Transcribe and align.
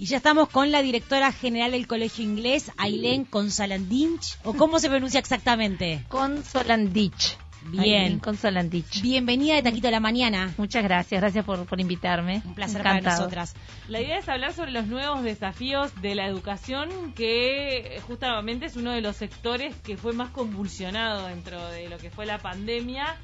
Y 0.00 0.06
ya 0.06 0.16
estamos 0.16 0.48
con 0.48 0.72
la 0.72 0.80
directora 0.80 1.30
general 1.30 1.72
del 1.72 1.86
Colegio 1.86 2.24
Inglés, 2.24 2.72
Ailén 2.78 3.26
Consolandich, 3.26 4.38
o 4.44 4.54
cómo 4.54 4.78
se 4.78 4.88
pronuncia 4.88 5.20
exactamente. 5.20 6.06
Consolandich. 6.08 7.36
Bien. 7.64 8.18
Consolandich. 8.18 9.02
Bienvenida 9.02 9.56
de 9.56 9.62
Taquito 9.62 9.88
de 9.88 9.90
la 9.90 10.00
Mañana. 10.00 10.54
Muchas 10.56 10.84
gracias, 10.84 11.20
gracias 11.20 11.44
por, 11.44 11.66
por 11.66 11.78
invitarme. 11.82 12.40
Un 12.46 12.54
placer 12.54 12.82
para 12.82 13.02
nosotras. 13.02 13.54
La 13.88 14.00
idea 14.00 14.16
es 14.16 14.28
hablar 14.30 14.54
sobre 14.54 14.70
los 14.70 14.86
nuevos 14.86 15.22
desafíos 15.22 15.92
de 16.00 16.14
la 16.14 16.26
educación, 16.26 17.12
que 17.12 18.00
justamente 18.06 18.64
es 18.64 18.76
uno 18.76 18.92
de 18.92 19.02
los 19.02 19.16
sectores 19.16 19.76
que 19.84 19.98
fue 19.98 20.14
más 20.14 20.30
convulsionado 20.30 21.26
dentro 21.26 21.62
de 21.72 21.90
lo 21.90 21.98
que 21.98 22.08
fue 22.08 22.24
la 22.24 22.38
pandemia. 22.38 23.18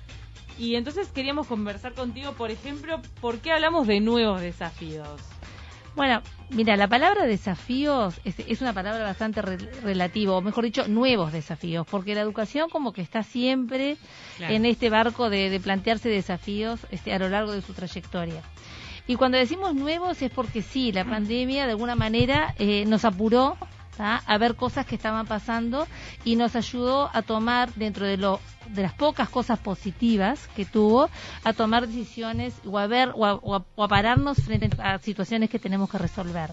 Y 0.58 0.74
entonces 0.74 1.08
queríamos 1.08 1.46
conversar 1.46 1.94
contigo, 1.94 2.32
por 2.32 2.50
ejemplo, 2.50 3.00
¿por 3.22 3.38
qué 3.38 3.52
hablamos 3.52 3.86
de 3.86 4.00
nuevos 4.00 4.42
desafíos? 4.42 5.22
Bueno, 5.96 6.20
mira, 6.50 6.76
la 6.76 6.88
palabra 6.88 7.24
desafíos 7.24 8.20
es, 8.24 8.34
es 8.38 8.60
una 8.60 8.74
palabra 8.74 9.02
bastante 9.02 9.40
re- 9.40 9.56
relativa, 9.82 10.34
o 10.34 10.42
mejor 10.42 10.64
dicho, 10.64 10.86
nuevos 10.88 11.32
desafíos, 11.32 11.86
porque 11.90 12.14
la 12.14 12.20
educación 12.20 12.68
como 12.68 12.92
que 12.92 13.00
está 13.00 13.22
siempre 13.22 13.96
Claro. 14.36 14.52
en 14.54 14.66
este 14.66 14.90
barco 14.90 15.30
de, 15.30 15.48
de 15.48 15.58
plantearse 15.58 16.10
desafíos 16.10 16.80
este, 16.90 17.14
a 17.14 17.18
lo 17.18 17.30
largo 17.30 17.52
de 17.52 17.62
su 17.62 17.72
trayectoria. 17.72 18.42
Y 19.06 19.16
cuando 19.16 19.38
decimos 19.38 19.74
nuevos 19.74 20.20
es 20.20 20.30
porque 20.30 20.60
sí, 20.60 20.92
la 20.92 21.04
pandemia 21.06 21.64
de 21.64 21.70
alguna 21.72 21.94
manera 21.94 22.54
eh, 22.58 22.84
nos 22.86 23.04
apuró 23.06 23.56
¿tá? 23.96 24.22
a 24.26 24.38
ver 24.38 24.54
cosas 24.56 24.86
que 24.86 24.94
estaban 24.96 25.26
pasando 25.26 25.86
y 26.24 26.36
nos 26.36 26.54
ayudó 26.56 27.10
a 27.12 27.22
tomar 27.22 27.72
dentro 27.74 28.06
de 28.06 28.16
lo 28.16 28.40
de 28.70 28.82
las 28.82 28.92
pocas 28.94 29.28
cosas 29.28 29.58
positivas 29.60 30.48
que 30.56 30.64
tuvo 30.64 31.08
a 31.44 31.52
tomar 31.52 31.86
decisiones 31.86 32.54
o 32.66 32.78
a 32.78 32.86
ver 32.88 33.12
o 33.14 33.24
a, 33.24 33.34
o 33.34 33.54
a- 33.54 33.64
o 33.76 33.84
a 33.84 33.88
pararnos 33.88 34.38
frente 34.38 34.68
a 34.82 34.98
situaciones 34.98 35.48
que 35.50 35.58
tenemos 35.60 35.88
que 35.88 35.98
resolver. 35.98 36.50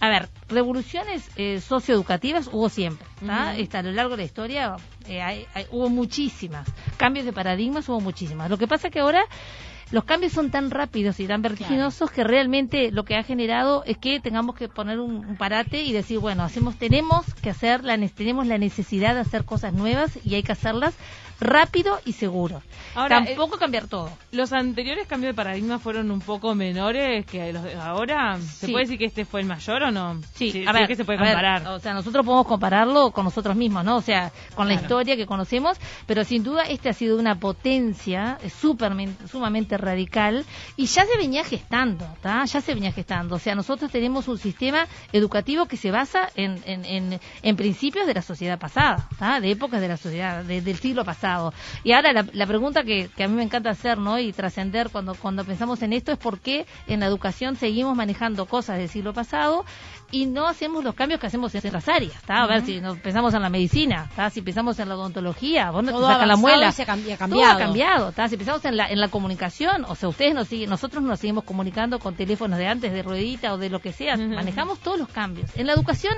A 0.00 0.08
ver, 0.08 0.28
revoluciones 0.48 1.30
eh, 1.36 1.60
socioeducativas 1.60 2.48
hubo 2.52 2.68
siempre, 2.68 3.06
¿tá? 3.24 3.52
Ujú. 3.52 3.62
Está 3.62 3.78
a 3.78 3.82
lo 3.82 3.92
largo 3.92 4.10
de 4.12 4.16
la 4.18 4.24
historia 4.24 4.76
eh, 5.06 5.22
hay- 5.22 5.46
hay- 5.54 5.66
hubo 5.70 5.88
muchísimas, 5.88 6.66
cambios 6.96 7.24
de 7.24 7.32
paradigmas 7.32 7.88
hubo 7.88 8.00
muchísimas. 8.00 8.50
Lo 8.50 8.58
que 8.58 8.66
pasa 8.66 8.90
que 8.90 8.98
ahora 9.00 9.24
los 9.90 10.04
cambios 10.04 10.32
son 10.32 10.50
tan 10.50 10.70
rápidos 10.70 11.20
y 11.20 11.26
tan 11.26 11.42
vertiginosos 11.42 12.10
que 12.10 12.24
realmente 12.24 12.90
lo 12.90 13.04
que 13.04 13.16
ha 13.16 13.22
generado 13.22 13.84
es 13.86 13.98
que 13.98 14.18
tengamos 14.20 14.56
que 14.56 14.68
poner 14.68 14.98
un, 14.98 15.16
un 15.26 15.36
parate 15.36 15.82
y 15.82 15.92
decir, 15.92 16.18
bueno, 16.18 16.42
hacemos, 16.42 16.76
tenemos 16.76 17.24
que 17.34 17.50
hacer, 17.50 17.84
la, 17.84 17.96
ne- 17.96 18.08
tenemos 18.08 18.46
la 18.46 18.58
necesidad 18.58 19.14
de 19.14 19.20
hacer 19.20 19.44
cosas 19.44 19.72
nuevas 19.72 20.18
y 20.24 20.34
hay 20.34 20.42
que 20.42 20.52
hacerlas 20.52 20.94
rápido 21.40 22.00
y 22.04 22.12
seguro. 22.12 22.62
Ahora, 22.94 23.18
eh, 23.18 23.24
Tampoco 23.34 23.58
cambiar 23.58 23.88
todo. 23.88 24.10
¿Los 24.30 24.52
anteriores 24.52 25.06
cambios 25.08 25.32
de 25.32 25.34
paradigma 25.34 25.78
fueron 25.78 26.10
un 26.10 26.20
poco 26.20 26.54
menores 26.54 27.26
que 27.26 27.52
los 27.52 27.62
de 27.64 27.74
ahora? 27.74 28.38
¿Se 28.40 28.66
Sí. 28.66 28.72
puede 28.72 28.84
decir 28.84 28.98
que 28.98 29.06
este 29.06 29.24
fue 29.24 29.40
el 29.40 29.46
mayor 29.46 29.82
o 29.82 29.90
no? 29.90 30.20
Sí, 30.34 30.52
Si- 30.52 30.66
a 30.66 30.72
ver, 30.72 30.82
es 30.82 30.88
que 30.88 30.96
se 30.96 31.04
puede 31.04 31.18
ver, 31.18 31.28
comparar. 31.28 31.66
o 31.68 31.80
sea, 31.80 31.92
nosotros 31.92 32.24
podemos 32.24 32.46
compararlo 32.46 33.10
con 33.10 33.24
nosotros 33.24 33.56
mismos, 33.56 33.84
¿no? 33.84 33.96
O 33.96 34.00
sea, 34.02 34.30
con 34.54 34.68
la 34.68 34.74
historia 34.74 35.16
que 35.16 35.26
conocemos, 35.26 35.76
pero 36.06 36.22
sin 36.24 36.44
duda 36.44 36.62
este 36.64 36.88
ha 36.88 36.92
sido 36.92 37.18
una 37.18 37.34
potencia 37.40 38.38
eh, 38.42 38.48
supermen- 38.50 39.16
sumamente 39.28 39.76
radical 39.76 40.44
y 40.76 40.86
ya 40.86 41.04
se 41.04 41.16
venía 41.18 41.44
gestando, 41.44 42.06
¿tá? 42.22 42.44
Ya 42.44 42.60
se 42.60 42.74
venía 42.74 42.92
gestando. 42.92 43.34
O 43.36 43.38
sea, 43.38 43.54
nosotros 43.54 43.90
tenemos 43.90 44.28
un 44.28 44.38
sistema 44.38 44.86
educativo 45.12 45.66
que 45.66 45.76
se 45.76 45.90
basa 45.90 46.28
en, 46.36 46.62
en, 46.66 46.84
en, 46.84 47.20
en 47.42 47.56
principios 47.56 48.06
de 48.06 48.14
la 48.14 48.22
sociedad 48.22 48.58
pasada, 48.58 49.08
¿tá? 49.18 49.40
De 49.40 49.50
épocas 49.50 49.80
de 49.80 49.88
la 49.88 49.96
sociedad, 49.96 50.44
de- 50.44 50.60
del 50.60 50.76
siglo 50.78 51.04
pasado. 51.04 51.23
Y 51.82 51.92
ahora 51.92 52.12
la, 52.12 52.26
la 52.32 52.46
pregunta 52.46 52.82
que, 52.84 53.08
que 53.16 53.24
a 53.24 53.28
mí 53.28 53.34
me 53.34 53.42
encanta 53.42 53.70
hacer, 53.70 53.98
¿no? 53.98 54.18
Y 54.18 54.32
trascender 54.32 54.90
cuando, 54.90 55.14
cuando 55.14 55.44
pensamos 55.44 55.82
en 55.82 55.92
esto 55.92 56.12
es 56.12 56.18
por 56.18 56.38
qué 56.40 56.66
en 56.86 57.00
la 57.00 57.06
educación 57.06 57.56
seguimos 57.56 57.96
manejando 57.96 58.46
cosas 58.46 58.78
del 58.78 58.88
siglo 58.88 59.12
pasado 59.12 59.64
y 60.10 60.26
no 60.26 60.46
hacemos 60.46 60.84
los 60.84 60.94
cambios 60.94 61.18
que 61.20 61.26
hacemos 61.26 61.52
en 61.54 61.66
otras 61.66 61.88
áreas, 61.88 62.22
¿tá? 62.22 62.42
A 62.42 62.46
ver 62.46 62.64
si 62.64 62.80
nos 62.80 62.98
pensamos 62.98 63.34
en 63.34 63.42
la 63.42 63.48
medicina, 63.48 64.08
¿tá? 64.14 64.30
Si 64.30 64.42
pensamos 64.42 64.78
en 64.78 64.88
la 64.88 64.94
odontología, 64.96 65.70
vos 65.70 65.82
no 65.82 65.90
te 65.90 65.96
Todo 65.98 66.06
sacas 66.08 66.28
la 66.28 66.36
muela. 66.36 66.70
se 66.72 66.82
ha 66.82 66.86
cambi- 66.86 67.12
ha 67.12 67.16
Todo 67.16 67.18
cambiado. 67.18 67.52
ha 67.52 67.58
cambiado, 67.58 68.12
¿tá? 68.12 68.28
Si 68.28 68.36
pensamos 68.36 68.64
en 68.64 68.76
la, 68.76 68.86
en 68.88 69.00
la 69.00 69.08
comunicación, 69.08 69.84
o 69.88 69.94
sea, 69.94 70.08
ustedes 70.08 70.34
nos 70.34 70.46
siguen, 70.48 70.70
nosotros 70.70 71.02
nos 71.02 71.18
seguimos 71.18 71.44
comunicando 71.44 71.98
con 71.98 72.14
teléfonos 72.14 72.58
de 72.58 72.66
antes, 72.68 72.92
de 72.92 73.02
ruedita 73.02 73.52
o 73.54 73.58
de 73.58 73.70
lo 73.70 73.80
que 73.80 73.92
sea, 73.92 74.16
manejamos 74.16 74.78
todos 74.80 74.98
los 74.98 75.08
cambios. 75.08 75.50
En 75.56 75.66
la 75.66 75.72
educación 75.72 76.14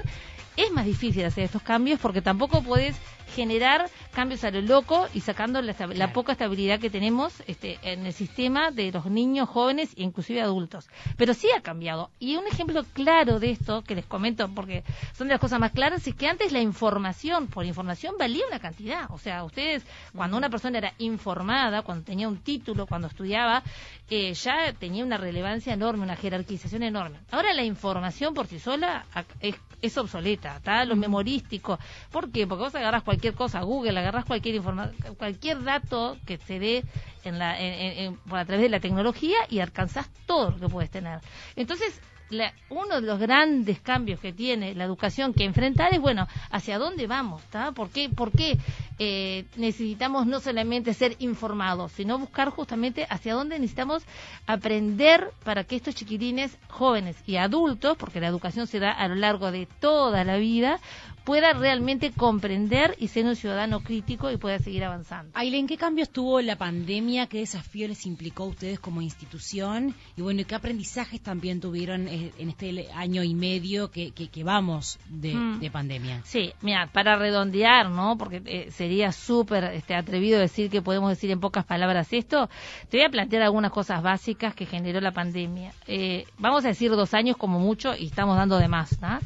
es 0.57 0.71
más 0.73 0.85
difícil 0.87 1.25
hacer 1.25 1.45
estos 1.45 1.63
cambios 1.63 2.01
porque 2.01 2.23
tampoco 2.23 2.63
puedes 2.63 2.97
generar 3.35 3.91
cambios 4.13 4.45
a 4.45 4.51
lo 4.51 4.63
loco 4.63 5.09
y 5.13 5.21
sacando 5.21 5.61
la, 5.61 5.73
la 5.79 5.87
Claro. 5.95 6.13
poca 6.13 6.33
estabilidad 6.33 6.79
que 6.81 6.89
tenemos 6.91 7.43
este, 7.47 7.79
en 7.83 8.07
el 8.07 8.13
sistema 8.13 8.71
de 8.71 8.93
los 8.93 9.07
niños, 9.07 9.49
jóvenes 9.49 9.91
e 9.97 10.03
inclusive 10.05 10.41
adultos. 10.41 10.89
Pero 11.17 11.35
sí 11.35 11.49
ha 11.55 11.61
cambiado. 11.61 12.11
Y 12.19 12.37
un 12.37 12.47
ejemplo 12.47 12.85
claro 12.95 13.39
de 13.41 13.51
esto, 13.51 13.83
que 13.83 13.95
les 13.95 14.07
comento 14.07 14.49
porque 14.55 14.85
son 15.13 15.27
de 15.29 15.35
las 15.35 15.41
cosas 15.41 15.59
más 15.61 15.73
claras, 15.73 16.07
es 16.07 16.15
que 16.15 16.29
antes 16.29 16.53
la 16.53 16.61
información, 16.61 17.49
por 17.49 17.65
información 17.67 18.15
valía 18.19 18.45
una 18.49 18.61
cantidad. 18.61 19.11
O 19.11 19.19
sea, 19.19 19.45
ustedes, 19.45 19.85
cuando 20.15 20.37
una 20.37 20.49
persona 20.49 20.79
era 20.79 20.95
informada, 20.99 21.83
cuando 21.83 22.05
tenía 22.05 22.29
un 22.29 22.39
título, 22.39 22.87
cuando 22.87 23.09
estudiaba, 23.09 23.63
eh, 24.09 24.33
ya 24.35 24.73
tenía 24.73 25.05
una 25.05 25.19
relevancia 25.19 25.75
enorme, 25.75 26.05
una 26.05 26.17
jerarquización 26.17 26.85
enorme. 26.85 27.19
Ahora 27.33 27.53
la 27.53 27.65
información 27.65 28.33
por 28.35 28.47
sí 28.47 28.61
sola 28.61 29.05
es, 29.41 29.57
es 29.83 29.97
obsoleta, 29.99 30.57
¿está? 30.57 30.85
Lo 30.85 30.97
memorístico. 30.97 31.79
¿Por 32.11 32.31
qué? 32.31 32.47
Porque 32.47 32.65
vos 32.65 32.75
agarras 32.75 33.03
cualquier 33.03 33.35
cosa, 33.35 33.61
Google, 33.63 33.99
agarras 33.99 34.25
cualquier 34.25 34.55
informa 34.57 34.91
cualquier 35.19 35.63
dato 35.63 36.17
que 36.27 36.39
se 36.39 36.59
dé 36.59 36.85
en 37.25 37.39
la, 37.39 37.61
en- 37.61 37.99
en- 37.99 38.17
por 38.17 38.39
a 38.39 38.45
través 38.45 38.63
de 38.63 38.69
la 38.71 38.81
tecnología 38.81 39.37
y 39.49 39.61
alcanzás 39.61 40.09
todo 40.27 40.51
lo 40.53 40.59
que 40.59 40.69
puedes 40.69 40.91
tener. 40.91 41.21
Entonces, 41.57 42.01
la- 42.31 42.53
uno 42.71 43.01
de 43.01 43.07
los 43.07 43.19
grandes 43.21 43.81
cambios 43.81 44.19
que 44.19 44.33
tiene 44.33 44.75
la 44.75 44.85
educación 44.85 45.33
que 45.33 45.45
enfrentar 45.45 45.93
es, 45.95 46.01
bueno, 46.01 46.27
¿hacia 46.51 46.79
dónde 46.79 47.07
vamos? 47.07 47.43
¿Por 47.75 47.91
qué, 47.91 48.09
por 48.09 48.33
qué 48.33 48.59
eh, 48.99 49.45
necesitamos 49.57 50.27
no 50.27 50.41
solamente 50.41 50.95
ser 50.95 51.17
informados, 51.19 51.93
sino 51.93 52.19
buscar 52.19 52.49
justamente 52.51 53.07
hacia 53.11 53.35
dónde 53.35 53.59
necesitamos 53.59 54.05
aprender 54.47 55.31
para 55.45 55.65
que 55.65 55.77
estos 55.77 55.95
chiquilines 55.95 56.57
jóvenes 56.69 57.17
y 57.27 57.37
adultos, 57.37 57.97
porque 57.97 58.21
la 58.21 58.29
educación 58.29 58.67
se 58.67 58.79
da 58.79 58.93
a 58.93 59.09
lo 59.09 59.15
largo 59.15 59.51
de 59.51 59.67
toda 59.81 60.25
la 60.25 60.37
vida, 60.37 60.81
pueda 61.27 61.53
realmente 61.55 62.13
comprender 62.13 62.95
y 62.99 63.09
ser 63.09 63.27
un 63.27 63.35
ciudadano 63.35 63.81
crítico 63.81 64.31
y 64.31 64.37
pueda 64.37 64.61
seguir 64.61 64.85
avanzando. 64.85 65.33
Ailén, 65.35 65.67
¿qué 65.67 65.77
cambios 65.77 66.11
tuvo 66.11 66.41
la 66.41 66.55
pandemia? 66.55 67.27
¿Qué 67.27 67.39
desafío 67.39 67.89
les 67.89 68.07
implicó 68.07 68.45
a 68.45 68.47
ustedes 68.47 68.79
como 68.79 69.03
institución? 69.03 69.93
Y 70.17 70.23
bueno, 70.23 70.43
¿y 70.43 70.45
¿qué 70.45 70.55
aprendizajes 70.55 71.21
también 71.21 71.61
tuvieron 71.61 72.07
eh, 72.07 72.31
en 72.39 72.49
este 72.51 72.89
año 72.95 73.25
y 73.25 73.35
medio 73.35 73.91
que, 73.91 74.13
que, 74.13 74.29
que 74.29 74.45
vamos 74.45 75.01
de, 75.09 75.35
Mm. 75.35 75.59
de 75.59 75.71
pandemia? 75.71 76.23
Sí, 76.25 76.53
mira, 76.63 76.89
para 76.93 77.17
redondear, 77.17 77.91
¿no? 77.91 78.17
Porque 78.17 78.41
eh, 78.47 78.71
sería 78.71 79.11
súper 79.11 79.65
este, 79.75 79.97
atrevido 79.97 80.39
decir 80.39 80.71
que 80.71 80.81
podemos 80.81 81.11
decir 81.11 81.33
en 81.33 81.41
pocas 81.41 81.65
palabras 81.65 82.13
esto. 82.13 82.49
Te 82.89 82.99
voy 82.99 83.05
a 83.07 83.11
plantear 83.11 83.43
algunas 83.43 83.73
cosas 83.73 84.01
básicas 84.01 84.55
que 84.55 84.65
generó 84.65 85.01
la 85.01 85.11
pandemia. 85.11 85.73
Eh, 85.89 86.25
vamos 86.39 86.65
a 86.65 86.69
decir 86.69 86.93
dos 86.93 87.15
años 87.15 87.37
como 87.37 87.59
mucho 87.59 87.97
y 87.97 88.07
estamos 88.07 88.37
dando 88.37 88.59
de 88.59 88.69
más, 88.69 89.01
¿no? 89.03 89.19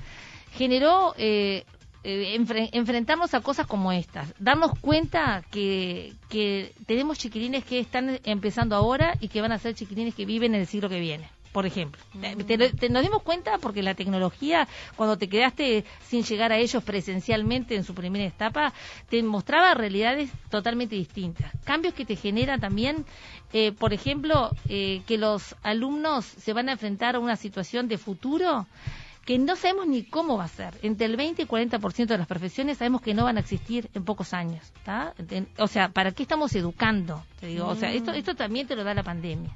Generó 0.53 1.15
eh, 1.19 1.65
eh, 2.05 2.37
enfre- 2.39 2.71
enfrentarnos 2.73 3.35
a 3.35 3.41
cosas 3.41 3.67
como 3.67 3.93
estas, 3.93 4.33
darnos 4.39 4.79
cuenta 4.81 5.43
que, 5.51 6.15
que 6.29 6.73
tenemos 6.87 7.19
chiquilines 7.19 7.65
que 7.65 7.79
están 7.81 8.21
empezando 8.25 8.75
ahora 8.77 9.17
y 9.21 9.29
que 9.29 9.41
van 9.41 9.53
a 9.53 9.59
ser 9.59 9.75
chiquilines 9.75 10.15
que 10.15 10.25
viven 10.27 10.55
en 10.55 10.61
el 10.63 10.67
siglo 10.67 10.89
que 10.89 11.01
viene. 11.01 11.29
Por 11.53 11.67
ejemplo, 11.67 12.01
Te- 12.47 12.57
te- 12.57 12.73
te- 12.73 12.89
nos 12.91 13.03
dimos 13.03 13.23
cuenta 13.25 13.59
porque 13.59 13.83
la 13.83 13.95
tecnología, 13.97 14.69
cuando 14.95 15.19
te 15.19 15.29
quedaste 15.29 15.85
sin 16.07 16.23
llegar 16.23 16.53
a 16.53 16.59
ellos 16.59 16.81
presencialmente 16.85 17.75
en 17.75 17.83
su 17.83 17.93
primera 17.93 18.25
etapa, 18.25 18.73
te 19.09 19.21
mostraba 19.25 19.75
realidades 19.75 20.31
totalmente 20.49 20.95
distintas. 20.95 21.51
Cambios 21.65 21.93
que 21.95 22.05
te 22.05 22.15
generan 22.15 22.61
también, 22.61 23.05
eh, 23.53 23.73
por 23.73 23.93
ejemplo, 23.93 24.51
eh, 24.69 25.03
que 25.09 25.19
los 25.19 25.57
alumnos 25.65 26.25
se 26.25 26.53
van 26.53 26.69
a 26.69 26.73
enfrentar 26.73 27.17
a 27.17 27.19
una 27.19 27.35
situación 27.35 27.89
de 27.89 27.99
futuro 27.99 28.69
que 29.31 29.39
no 29.39 29.55
sabemos 29.55 29.87
ni 29.87 30.03
cómo 30.03 30.39
va 30.39 30.47
a 30.47 30.49
ser. 30.49 30.75
Entre 30.83 31.07
el 31.07 31.17
20 31.17 31.43
y 31.43 31.47
40% 31.47 32.07
de 32.07 32.19
las 32.19 32.27
profesiones 32.27 32.79
sabemos 32.79 33.01
que 33.01 33.15
no 33.15 33.23
van 33.23 33.37
a 33.37 33.41
existir 33.41 33.89
en 33.95 34.05
pocos 34.05 34.35
años. 34.35 34.73
¿tá? 34.85 35.15
O 35.57 35.69
sea, 35.69 35.91
¿para 35.91 36.11
qué 36.11 36.25
estamos 36.25 36.53
educando? 36.57 37.23
Te 37.39 37.47
digo, 37.47 37.69
o 37.69 37.77
sea, 37.77 37.93
esto, 37.93 38.11
esto 38.11 38.35
también 38.35 38.67
te 38.67 38.75
lo 38.75 38.83
da 38.83 38.93
la 38.93 39.05
pandemia. 39.05 39.53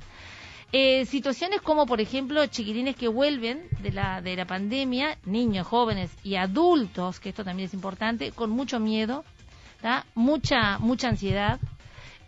Eh, 0.70 1.06
situaciones 1.06 1.60
como, 1.60 1.86
por 1.86 2.00
ejemplo, 2.00 2.46
chiquilines 2.46 2.94
que 2.94 3.08
vuelven 3.08 3.66
de 3.80 3.90
la, 3.90 4.22
de 4.22 4.36
la 4.36 4.44
pandemia, 4.46 5.18
niños, 5.24 5.66
jóvenes 5.66 6.12
y 6.22 6.36
adultos, 6.36 7.18
que 7.18 7.30
esto 7.30 7.42
también 7.42 7.66
es 7.66 7.74
importante, 7.74 8.30
con 8.30 8.50
mucho 8.50 8.78
miedo, 8.78 9.24
¿tá? 9.82 10.06
mucha, 10.14 10.78
mucha 10.78 11.08
ansiedad, 11.08 11.58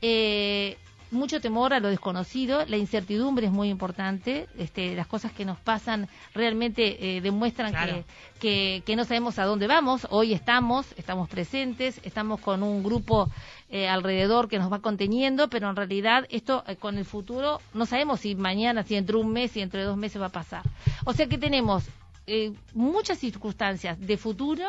eh, 0.02 0.78
mucho 1.10 1.40
temor 1.40 1.72
a 1.72 1.80
lo 1.80 1.88
desconocido, 1.88 2.64
la 2.66 2.76
incertidumbre 2.76 3.46
es 3.46 3.52
muy 3.52 3.68
importante, 3.68 4.48
este, 4.58 4.94
las 4.94 5.06
cosas 5.06 5.32
que 5.32 5.44
nos 5.44 5.58
pasan 5.58 6.08
realmente 6.34 7.16
eh, 7.16 7.20
demuestran 7.20 7.72
Claro. 7.72 7.92
que, 7.94 8.04
que, 8.40 8.82
que 8.84 8.96
no 8.96 9.04
sabemos 9.04 9.38
a 9.38 9.44
dónde 9.44 9.66
vamos, 9.66 10.06
hoy 10.10 10.32
estamos, 10.32 10.86
estamos 10.96 11.28
presentes, 11.28 12.00
estamos 12.04 12.40
con 12.40 12.62
un 12.62 12.82
grupo 12.82 13.28
eh, 13.68 13.88
alrededor 13.88 14.48
que 14.48 14.58
nos 14.58 14.72
va 14.72 14.80
conteniendo, 14.80 15.48
pero 15.48 15.68
en 15.70 15.76
realidad 15.76 16.26
esto 16.30 16.62
eh, 16.66 16.76
con 16.76 16.98
el 16.98 17.04
futuro 17.04 17.60
no 17.74 17.86
sabemos 17.86 18.20
si 18.20 18.34
mañana, 18.34 18.82
si 18.82 18.94
dentro 18.94 19.18
de 19.18 19.24
un 19.24 19.32
mes, 19.32 19.50
si 19.52 19.60
dentro 19.60 19.80
de 19.80 19.86
dos 19.86 19.96
meses 19.96 20.20
va 20.20 20.26
a 20.26 20.30
pasar. 20.30 20.62
O 21.04 21.12
sea 21.12 21.26
que 21.26 21.38
tenemos 21.38 21.84
eh, 22.26 22.52
muchas 22.74 23.18
circunstancias 23.18 23.98
de 24.00 24.16
futuro 24.16 24.64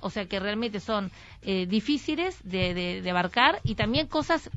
o 0.00 0.10
sea 0.10 0.26
que 0.26 0.38
realmente 0.38 0.80
son 0.80 1.10
eh, 1.42 1.66
difíciles 1.66 2.38
de, 2.44 3.02
abarcar 3.10 3.60
y 3.64 3.74
también 3.74 4.06
cosas 4.06 4.50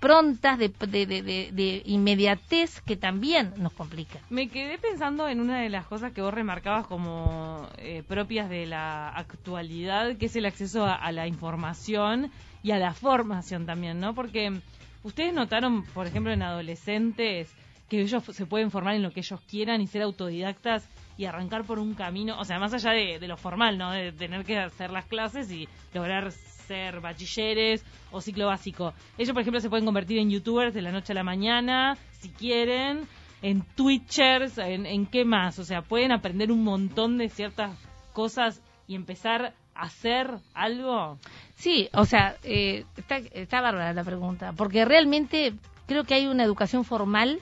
prontas 0.00 0.58
de, 0.58 0.68
de, 0.68 1.82
inmediatez 1.84 2.80
que 2.82 2.96
también 2.96 3.52
nos 3.56 3.72
complican. 3.72 4.22
Me 4.30 4.48
quedé 4.48 4.78
pensando 4.78 5.28
en 5.28 5.40
una 5.40 5.60
de 5.60 5.68
las 5.68 5.86
cosas 5.86 6.12
que 6.12 6.22
vos 6.22 6.34
remarcabas 6.34 6.86
como 6.86 7.68
eh, 7.78 8.02
propias 8.06 8.48
de 8.48 8.66
la 8.66 9.08
actualidad, 9.08 10.16
que 10.16 10.26
es 10.26 10.36
el 10.36 10.46
acceso 10.46 10.84
a, 10.84 10.94
a 10.94 11.12
la 11.12 11.26
información 11.26 12.30
y 12.62 12.70
a 12.70 12.78
la 12.78 12.94
formación 12.94 13.66
también, 13.66 14.00
¿no? 14.00 14.14
Porque 14.14 14.60
ustedes 15.02 15.32
notaron, 15.32 15.84
por 15.86 16.06
ejemplo, 16.06 16.32
en 16.32 16.42
adolescentes, 16.42 17.52
que 17.88 18.00
ellos 18.00 18.22
se 18.24 18.46
pueden 18.46 18.70
formar 18.70 18.94
en 18.94 19.02
lo 19.02 19.10
que 19.12 19.20
ellos 19.20 19.40
quieran 19.42 19.80
y 19.80 19.86
ser 19.86 20.02
autodidactas 20.02 20.88
y 21.22 21.26
arrancar 21.26 21.62
por 21.62 21.78
un 21.78 21.94
camino, 21.94 22.36
o 22.40 22.44
sea, 22.44 22.58
más 22.58 22.74
allá 22.74 22.90
de, 22.90 23.28
lo 23.28 23.36
formal, 23.36 23.78
¿no? 23.78 23.92
De 23.92 24.10
tener 24.10 24.44
que 24.44 24.58
hacer 24.58 24.90
las 24.90 25.06
clases 25.06 25.52
y 25.52 25.68
lograr 25.94 26.32
ser 26.32 27.00
bachilleres 27.00 27.84
o 28.10 28.20
ciclo 28.20 28.46
básico. 28.46 28.92
Ellos, 29.16 29.32
por 29.32 29.42
ejemplo, 29.42 29.60
se 29.60 29.70
pueden 29.70 29.84
convertir 29.84 30.18
en 30.18 30.30
youtubers 30.30 30.74
de 30.74 30.82
la 30.82 30.90
noche 30.90 31.12
a 31.12 31.14
la 31.14 31.22
mañana, 31.22 31.96
si 32.18 32.30
quieren, 32.30 33.06
en 33.40 33.62
twitchers, 33.62 34.58
en, 34.58 34.84
en 34.84 35.06
qué 35.06 35.24
más, 35.24 35.60
o 35.60 35.64
sea, 35.64 35.82
pueden 35.82 36.10
aprender 36.10 36.50
un 36.50 36.64
montón 36.64 37.18
de 37.18 37.28
ciertas 37.28 37.78
cosas 38.12 38.60
y 38.88 38.96
empezar 38.96 39.54
a 39.76 39.82
hacer 39.82 40.28
algo. 40.54 41.18
Sí, 41.54 41.88
o 41.92 42.04
sea, 42.04 42.34
eh, 42.42 42.84
está, 42.96 43.18
está 43.18 43.60
bárbara 43.60 43.92
la 43.92 44.02
pregunta, 44.02 44.54
porque 44.54 44.84
realmente 44.84 45.54
creo 45.86 46.02
que 46.02 46.14
hay 46.14 46.26
una 46.26 46.42
educación 46.42 46.82
formal 46.84 47.38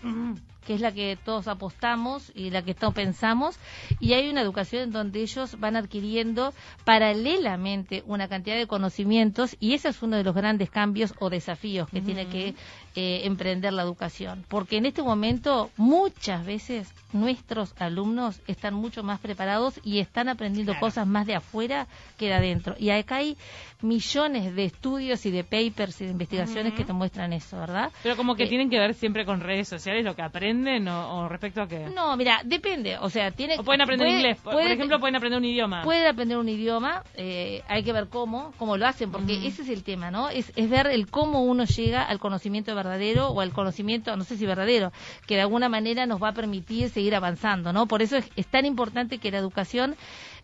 que 0.66 0.74
es 0.74 0.80
la 0.80 0.92
que 0.92 1.18
todos 1.24 1.48
apostamos 1.48 2.32
y 2.34 2.50
la 2.50 2.62
que 2.62 2.74
todos 2.74 2.94
pensamos, 2.94 3.56
y 3.98 4.12
hay 4.12 4.28
una 4.28 4.42
educación 4.42 4.82
en 4.82 4.92
donde 4.92 5.20
ellos 5.22 5.58
van 5.58 5.76
adquiriendo 5.76 6.52
paralelamente 6.84 8.02
una 8.06 8.28
cantidad 8.28 8.56
de 8.56 8.66
conocimientos, 8.66 9.56
y 9.60 9.74
ese 9.74 9.88
es 9.88 10.02
uno 10.02 10.16
de 10.16 10.24
los 10.24 10.34
grandes 10.34 10.70
cambios 10.70 11.14
o 11.18 11.30
desafíos 11.30 11.88
que 11.88 12.00
tiene 12.00 12.26
que 12.26 12.54
eh, 12.94 13.22
emprender 13.24 13.72
la 13.72 13.82
educación, 13.82 14.44
porque 14.48 14.76
en 14.76 14.86
este 14.86 15.02
momento 15.02 15.70
muchas 15.76 16.44
veces 16.44 16.92
nuestros 17.12 17.74
alumnos 17.78 18.40
están 18.46 18.74
mucho 18.74 19.02
más 19.02 19.20
preparados 19.20 19.80
y 19.82 20.00
están 20.00 20.28
aprendiendo 20.28 20.78
cosas 20.78 21.06
más 21.06 21.26
de 21.26 21.36
afuera 21.36 21.86
que 22.18 22.26
de 22.26 22.34
adentro, 22.34 22.74
y 22.78 22.90
acá 22.90 23.16
hay 23.16 23.36
millones 23.82 24.54
de 24.54 24.64
estudios 24.64 25.24
y 25.24 25.30
de 25.30 25.44
papers 25.44 26.00
y 26.00 26.04
de 26.04 26.10
investigaciones 26.10 26.74
que 26.74 26.84
te 26.84 26.92
muestran 26.92 27.32
eso, 27.32 27.58
¿verdad? 27.58 27.90
Pero 28.02 28.16
como 28.16 28.34
que 28.34 28.44
eh, 28.44 28.48
tienen 28.48 28.68
que 28.68 28.78
ver 28.78 28.94
siempre 28.94 29.24
con 29.24 29.40
redes 29.40 29.68
sociales 29.68 30.04
lo 30.04 30.14
que 30.14 30.22
aprenden 30.22 30.49
o, 30.88 31.28
respecto 31.28 31.62
a 31.62 31.68
qué. 31.68 31.88
No, 31.94 32.16
mira, 32.16 32.40
depende, 32.44 32.98
o 32.98 33.10
sea, 33.10 33.30
tiene. 33.30 33.58
O 33.58 33.64
pueden 33.64 33.82
aprender 33.82 34.08
inglés, 34.08 34.38
por, 34.42 34.60
ejemplo, 34.60 34.98
pueden 34.98 35.16
aprender 35.16 35.38
un 35.38 35.44
idioma. 35.44 35.82
Pueden 35.82 36.06
aprender 36.06 36.38
un 36.38 36.48
idioma, 36.48 37.02
eh, 37.14 37.62
hay 37.68 37.82
que 37.82 37.92
ver 37.92 38.08
cómo, 38.08 38.52
cómo 38.56 38.76
lo 38.76 38.86
hacen, 38.86 39.10
porque 39.10 39.46
ese 39.46 39.62
es 39.62 39.68
el 39.68 39.82
tema, 39.82 40.10
¿no? 40.10 40.28
Es, 40.28 40.52
es 40.56 40.70
ver 40.70 40.86
el 40.88 41.10
cómo 41.10 41.44
uno 41.44 41.64
llega 41.64 42.02
al 42.02 42.18
conocimiento 42.18 42.74
verdadero 42.74 43.28
o 43.28 43.40
al 43.40 43.52
conocimiento, 43.52 44.16
no 44.16 44.24
sé 44.24 44.36
si 44.36 44.46
verdadero, 44.46 44.92
que 45.26 45.36
de 45.36 45.42
alguna 45.42 45.68
manera 45.68 46.06
nos 46.06 46.22
va 46.22 46.28
a 46.28 46.32
permitir 46.32 46.88
seguir 46.90 47.14
avanzando, 47.14 47.72
¿no? 47.72 47.86
Por 47.86 48.02
eso 48.02 48.16
es, 48.16 48.28
es 48.36 48.46
tan 48.46 48.64
importante 48.66 49.18
que 49.18 49.30
la 49.30 49.38
educación 49.38 49.96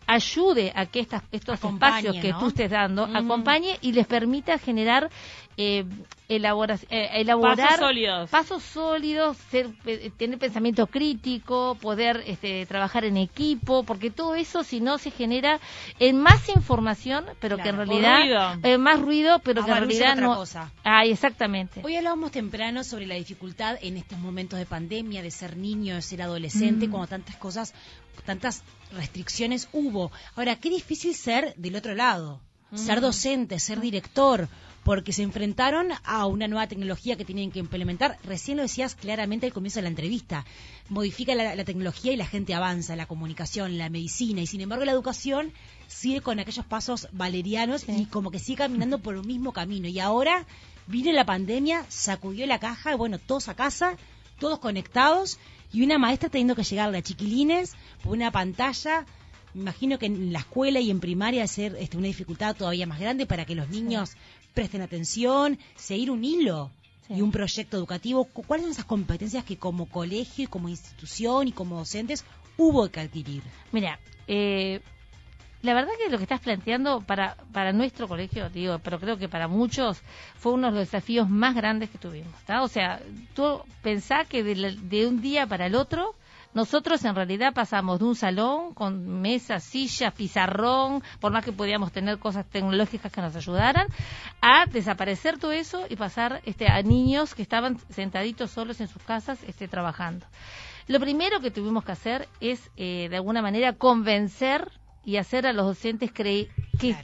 ayude 0.07 0.71
a 0.75 0.85
que 0.85 1.01
estas, 1.01 1.21
estos 1.31 1.61
espacios 1.63 2.15
que 2.17 2.33
tú 2.33 2.47
estés 2.47 2.71
dando 2.71 3.03
acompañe 3.03 3.77
y 3.81 3.91
les 3.91 4.07
permita 4.07 4.57
generar 4.57 5.09
eh, 5.59 5.85
eh, 6.29 6.35
elaborar 6.35 7.57
pasos 7.57 7.79
sólidos, 7.79 8.29
pasos 8.29 8.63
sólidos 8.63 9.37
ser, 9.49 9.69
eh, 9.85 10.11
tener 10.15 10.37
pensamiento 10.37 10.85
crítico, 10.85 11.75
poder 11.81 12.23
este, 12.27 12.65
trabajar 12.67 13.05
en 13.05 13.17
equipo, 13.17 13.83
porque 13.83 14.11
todo 14.11 14.35
eso 14.35 14.63
si 14.63 14.79
no 14.79 14.99
se 14.99 15.09
genera 15.09 15.59
en 15.99 16.21
más 16.21 16.47
información, 16.49 17.25
pero 17.39 17.57
que 17.57 17.69
en 17.69 17.77
realidad 17.77 18.59
ruido. 18.61 18.79
más 18.79 19.01
ruido, 19.01 19.39
pero 19.39 19.65
que 19.65 19.71
en 19.71 19.77
realidad 19.77 20.15
no. 20.17 20.35
Cosa. 20.35 20.71
Ah, 20.83 21.05
exactamente. 21.05 21.81
Hoy 21.83 21.95
hablábamos 21.95 22.31
temprano 22.31 22.83
sobre 22.83 23.07
la 23.07 23.15
dificultad 23.15 23.79
en 23.81 23.97
estos 23.97 24.19
momentos 24.19 24.59
de 24.59 24.65
pandemia 24.67 25.23
de 25.23 25.31
ser 25.31 25.57
niño, 25.57 25.95
de 25.95 26.01
ser 26.03 26.21
adolescente, 26.21 26.87
cuando 26.87 27.07
tantas 27.07 27.35
cosas, 27.37 27.73
tantas 28.25 28.63
restricciones 28.91 29.69
hubo. 29.73 30.11
Ahora, 30.35 30.55
qué 30.57 30.69
difícil 30.69 31.15
ser 31.15 31.53
del 31.55 31.75
otro 31.75 31.95
lado, 31.95 32.41
ser 32.75 33.01
docente, 33.01 33.59
ser 33.59 33.79
director 33.79 34.47
porque 34.87 35.11
se 35.11 35.21
enfrentaron 35.21 35.89
a 36.05 36.25
una 36.27 36.47
nueva 36.47 36.65
tecnología 36.67 37.17
que 37.17 37.25
tienen 37.25 37.51
que 37.51 37.59
implementar. 37.59 38.17
Recién 38.23 38.55
lo 38.55 38.63
decías 38.63 38.95
claramente 38.95 39.45
al 39.45 39.51
comienzo 39.51 39.79
de 39.79 39.83
la 39.83 39.89
entrevista. 39.89 40.45
Modifica 40.87 41.35
la, 41.35 41.65
tecnología 41.65 42.13
y 42.13 42.15
la 42.15 42.25
gente 42.25 42.53
avanza, 42.53 42.95
la 42.95 43.05
comunicación, 43.05 43.77
la 43.77 43.89
medicina, 43.89 44.39
y 44.39 44.47
sin 44.47 44.61
embargo 44.61 44.85
la 44.85 44.93
educación 44.93 45.51
sigue 45.87 46.21
con 46.21 46.39
aquellos 46.39 46.65
pasos 46.65 47.09
valerianos 47.11 47.83
y 47.89 48.05
como 48.05 48.31
que 48.31 48.39
sigue 48.39 48.59
caminando 48.59 48.99
por 48.99 49.17
un 49.17 49.27
mismo 49.27 49.51
camino. 49.51 49.89
Y 49.89 49.99
ahora 49.99 50.45
viene 50.87 51.11
la 51.11 51.25
pandemia, 51.25 51.85
sacudió 51.89 52.47
la 52.47 52.59
caja, 52.59 52.95
bueno, 52.95 53.19
todos 53.19 53.49
a 53.49 53.55
casa, 53.55 53.97
todos 54.39 54.59
conectados, 54.59 55.39
y 55.71 55.83
una 55.83 55.97
maestra 55.97 56.29
teniendo 56.29 56.55
que 56.55 56.63
llegarle 56.63 56.99
a 56.99 57.01
chiquilines 57.01 57.75
por 58.01 58.13
una 58.13 58.31
pantalla 58.31 59.05
me 59.57 59.63
imagino 59.63 59.97
que 59.97 60.05
en 60.05 60.33
la 60.33 60.39
escuela 60.39 60.79
y 60.79 60.91
en 60.91 60.99
primaria 60.99 61.47
ser 61.47 61.75
este, 61.79 61.97
una 61.97 62.05
dificultad 62.05 62.55
todavía 62.55 62.85
más 62.85 62.99
grande 62.99 63.25
para 63.25 63.43
que 63.43 63.55
los 63.55 63.69
niños 63.69 64.15
presten 64.53 64.81
atención, 64.81 65.57
seguir 65.75 66.11
un 66.11 66.23
hilo 66.23 66.69
y 67.09 67.21
un 67.21 67.31
proyecto 67.31 67.75
educativo. 67.77 68.25
¿Cuáles 68.25 68.65
son 68.65 68.71
esas 68.71 68.85
competencias 68.85 69.43
que 69.43 69.57
como 69.57 69.87
colegio 69.87 70.43
y 70.43 70.47
como 70.47 70.69
institución 70.69 71.47
y 71.47 71.53
como 71.53 71.77
docentes 71.77 72.23
hubo 72.57 72.87
que 72.89 72.99
adquirir? 72.99 73.41
Mira, 73.71 73.99
eh, 74.27 74.81
la 75.61 75.73
verdad 75.73 75.91
que 75.97 76.09
lo 76.09 76.17
que 76.17 76.23
estás 76.23 76.39
planteando 76.39 77.01
para, 77.01 77.35
para 77.51 77.73
nuestro 77.73 78.07
colegio, 78.07 78.49
digo, 78.49 78.79
pero 78.79 78.99
creo 78.99 79.17
que 79.17 79.27
para 79.27 79.47
muchos 79.47 80.01
fue 80.35 80.53
uno 80.53 80.67
de 80.67 80.73
los 80.73 80.91
desafíos 80.91 81.29
más 81.29 81.55
grandes 81.55 81.89
que 81.89 81.97
tuvimos. 81.97 82.33
O 82.61 82.67
sea, 82.67 83.01
tú 83.33 83.61
pensás 83.81 84.27
que 84.27 84.43
de 84.43 85.07
un 85.07 85.21
día 85.21 85.47
para 85.47 85.65
el 85.65 85.75
otro 85.75 86.15
nosotros 86.57 87.05
en 87.05 87.13
realidad 87.13 87.53
pasamos 87.53 87.99
de 87.99 88.05
un 88.05 88.15
salón 88.15 88.73
con 88.73 89.21
mesas, 89.21 89.63
sillas, 89.63 90.11
pizarrón, 90.13 91.03
por 91.19 91.31
más 91.31 91.45
que 91.45 91.51
podíamos 91.51 91.91
tener 91.91 92.17
cosas 92.17 92.47
tecnológicas 92.47 93.11
que 93.11 93.21
nos 93.21 93.35
ayudaran, 93.35 93.87
a 94.41 94.65
desaparecer 94.65 95.37
todo 95.37 95.51
eso 95.51 95.85
y 95.87 95.95
pasar 95.95 96.41
este, 96.45 96.67
a 96.67 96.81
niños 96.81 97.35
que 97.35 97.43
estaban 97.43 97.77
sentaditos 97.89 98.49
solos 98.49 98.81
en 98.81 98.87
sus 98.87 99.03
casas 99.03 99.37
este, 99.43 99.67
trabajando. 99.67 100.25
Lo 100.87 100.99
primero 100.99 101.41
que 101.41 101.51
tuvimos 101.51 101.85
que 101.85 101.91
hacer 101.91 102.27
es, 102.39 102.71
eh, 102.75 103.07
de 103.09 103.17
alguna 103.17 103.43
manera, 103.43 103.73
convencer 103.73 104.71
y 105.07 105.15
hacer 105.15 105.47
a 105.47 105.53
los 105.53 105.65
docentes 105.65 106.11
que 106.11 106.49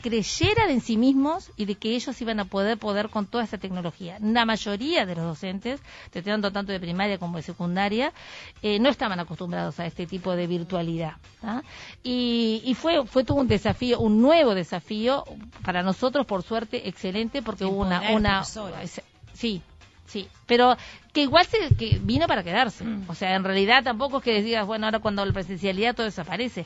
creyeran 0.02 0.70
en 0.70 0.82
sí 0.82 0.98
mismos 0.98 1.52
y 1.56 1.64
de 1.64 1.76
que 1.76 1.96
ellos 1.96 2.22
iban 2.22 2.38
a 2.42 2.44
poder 2.44 2.78
poder 2.78 3.08
con 3.08 3.28
toda 3.28 3.46
esta 3.46 3.58
tecnología. 3.58 4.18
La 4.20 4.44
mayoría 4.44 5.06
de 5.06 5.16
los 5.16 5.24
docentes, 5.24 5.80
te 6.12 6.22
dando 6.22 6.52
tanto 6.52 6.74
de 6.74 6.82
primaria 6.82 7.18
como 7.18 7.38
de 7.38 7.44
secundaria, 7.44 8.12
eh, 8.62 8.78
no 8.78 8.90
estaban 8.90 9.22
acostumbrados 9.22 9.80
a 9.80 9.86
este 9.86 10.06
tipo 10.06 10.36
de 10.36 10.48
virtualidad. 10.48 11.14
Y, 12.04 12.62
y, 12.66 12.74
fue, 12.74 13.08
fue 13.08 13.24
todo 13.24 13.38
un 13.38 13.48
desafío, 13.48 14.02
un 14.02 14.22
nuevo 14.22 14.54
desafío, 14.54 15.24
para 15.64 15.82
nosotros, 15.82 16.26
por 16.26 16.44
suerte, 16.44 16.90
excelente, 16.90 17.42
porque 17.42 17.64
hubo 17.64 17.84
una... 17.84 18.12
una 18.12 18.44
sí, 19.34 19.62
Sí, 20.06 20.28
pero 20.46 20.78
que 21.14 21.22
igual 21.22 21.46
se, 21.46 21.74
que 21.76 22.00
vino 22.02 22.28
para 22.28 22.44
quedarse. 22.44 22.84
Mm. 22.84 23.06
O 23.08 23.16
sea, 23.16 23.36
en 23.36 23.44
realidad 23.44 23.84
tampoco 23.84 24.18
es 24.18 24.24
que 24.24 24.42
digas, 24.42 24.66
bueno, 24.66 24.88
ahora 24.88 25.00
cuando 25.00 25.24
la 25.26 25.32
presencialidad 25.32 25.96
todo 25.96 26.06
desaparece. 26.06 26.66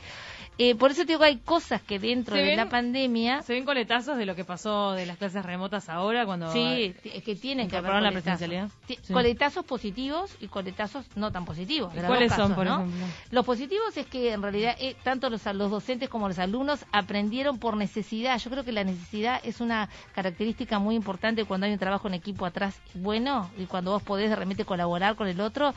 Eh, 0.60 0.74
por 0.74 0.90
eso 0.90 1.02
te 1.02 1.12
digo 1.12 1.20
que 1.20 1.26
hay 1.26 1.36
cosas 1.36 1.80
que 1.80 2.00
dentro 2.00 2.34
de 2.34 2.56
la 2.56 2.68
pandemia... 2.68 3.42
¿Se 3.42 3.52
ven 3.52 3.64
coletazos 3.64 4.18
de 4.18 4.26
lo 4.26 4.34
que 4.34 4.44
pasó 4.44 4.90
de 4.90 5.06
las 5.06 5.16
clases 5.16 5.44
remotas 5.44 5.88
ahora 5.88 6.26
cuando... 6.26 6.52
Sí, 6.52 6.96
es 7.04 7.22
que 7.22 7.36
tienen 7.36 7.68
que 7.68 7.76
haber 7.76 8.02
la 8.02 8.10
presencialidad. 8.10 8.68
Coletazos 9.12 9.64
positivos 9.64 10.36
y 10.40 10.48
coletazos 10.48 11.06
no 11.14 11.30
tan 11.30 11.44
positivos. 11.44 11.94
¿Cuáles 11.94 12.32
son, 12.32 12.56
por 12.56 12.66
ejemplo? 12.66 13.06
Los 13.30 13.46
positivos 13.46 13.96
es 13.96 14.06
que 14.06 14.32
en 14.32 14.42
realidad 14.42 14.74
eh, 14.80 14.96
tanto 15.04 15.30
los, 15.30 15.46
los 15.46 15.70
docentes 15.70 16.08
como 16.08 16.26
los 16.26 16.40
alumnos 16.40 16.84
aprendieron 16.90 17.60
por 17.60 17.76
necesidad. 17.76 18.36
Yo 18.40 18.50
creo 18.50 18.64
que 18.64 18.72
la 18.72 18.82
necesidad 18.82 19.40
es 19.44 19.60
una 19.60 19.88
característica 20.12 20.80
muy 20.80 20.96
importante 20.96 21.44
cuando 21.44 21.66
hay 21.66 21.72
un 21.72 21.78
trabajo 21.78 22.08
en 22.08 22.14
equipo 22.14 22.44
atrás 22.44 22.80
bueno 22.94 23.48
y 23.58 23.66
cuando 23.66 23.92
vos 23.92 24.02
podés 24.02 24.28
de 24.38 24.44
repente 24.44 24.64
colaborar 24.64 25.16
con 25.16 25.28
el 25.28 25.40
otro. 25.40 25.74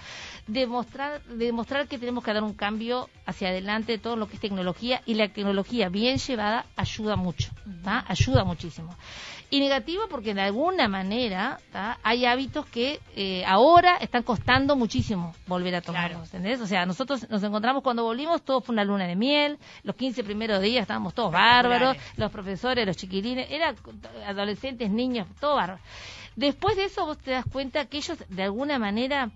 Demostrar, 0.48 1.24
demostrar 1.24 1.88
que 1.88 1.98
tenemos 1.98 2.24
que 2.24 2.34
dar 2.34 2.44
un 2.44 2.54
cambio 2.54 3.10
hacia 3.26 3.50
adelante 3.50 3.94
de 3.94 3.98
todo 3.98 4.16
lo 4.16 4.28
que 4.28 4.36
es 4.36 4.42
tecnología 4.42 5.02
y 5.06 5.16
la 5.16 5.28
tecnología 5.30 5.90
bien 5.90 6.18
llevada 6.18 6.66
ayuda 6.76 7.16
mucho, 7.16 7.52
ayuda 8.08 8.44
muchísimo. 8.44 8.96
Y 9.54 9.60
negativo 9.60 10.04
porque 10.10 10.34
de 10.34 10.42
alguna 10.42 10.88
manera 10.88 11.60
hay 12.04 12.26
hábitos 12.26 12.66
que 12.68 13.02
eh, 13.18 13.44
ahora 13.46 13.98
están 13.98 14.24
costando 14.24 14.78
muchísimo 14.78 15.34
volver 15.46 15.76
a 15.76 15.82
tomar, 15.82 16.14
¿entendés? 16.14 16.62
O 16.62 16.68
sea, 16.68 16.86
nosotros 16.86 17.30
nos 17.30 17.44
encontramos 17.44 17.84
cuando 17.84 18.06
volvimos, 18.06 18.44
todo 18.44 18.62
fue 18.62 18.72
una 18.72 18.86
luna 18.86 19.08
de 19.08 19.18
miel, 19.18 19.58
los 19.84 19.98
15 19.98 20.24
primeros 20.24 20.62
días 20.62 20.84
estábamos 20.84 21.14
todos 21.14 21.34
bárbaros, 21.34 21.98
los 22.16 22.32
profesores, 22.32 22.88
los 22.88 22.96
chiquilines, 22.96 23.52
eran 23.52 23.76
adolescentes, 24.26 24.90
niños, 24.90 25.28
todo 25.42 25.56
bárbaro. 25.58 25.82
Después 26.36 26.76
de 26.78 26.86
eso 26.86 27.06
vos 27.06 27.18
te 27.18 27.32
das 27.32 27.46
cuenta 27.46 27.86
que 27.86 27.98
ellos 27.98 28.18
de 28.30 28.44
alguna 28.44 28.80
manera 28.80 29.32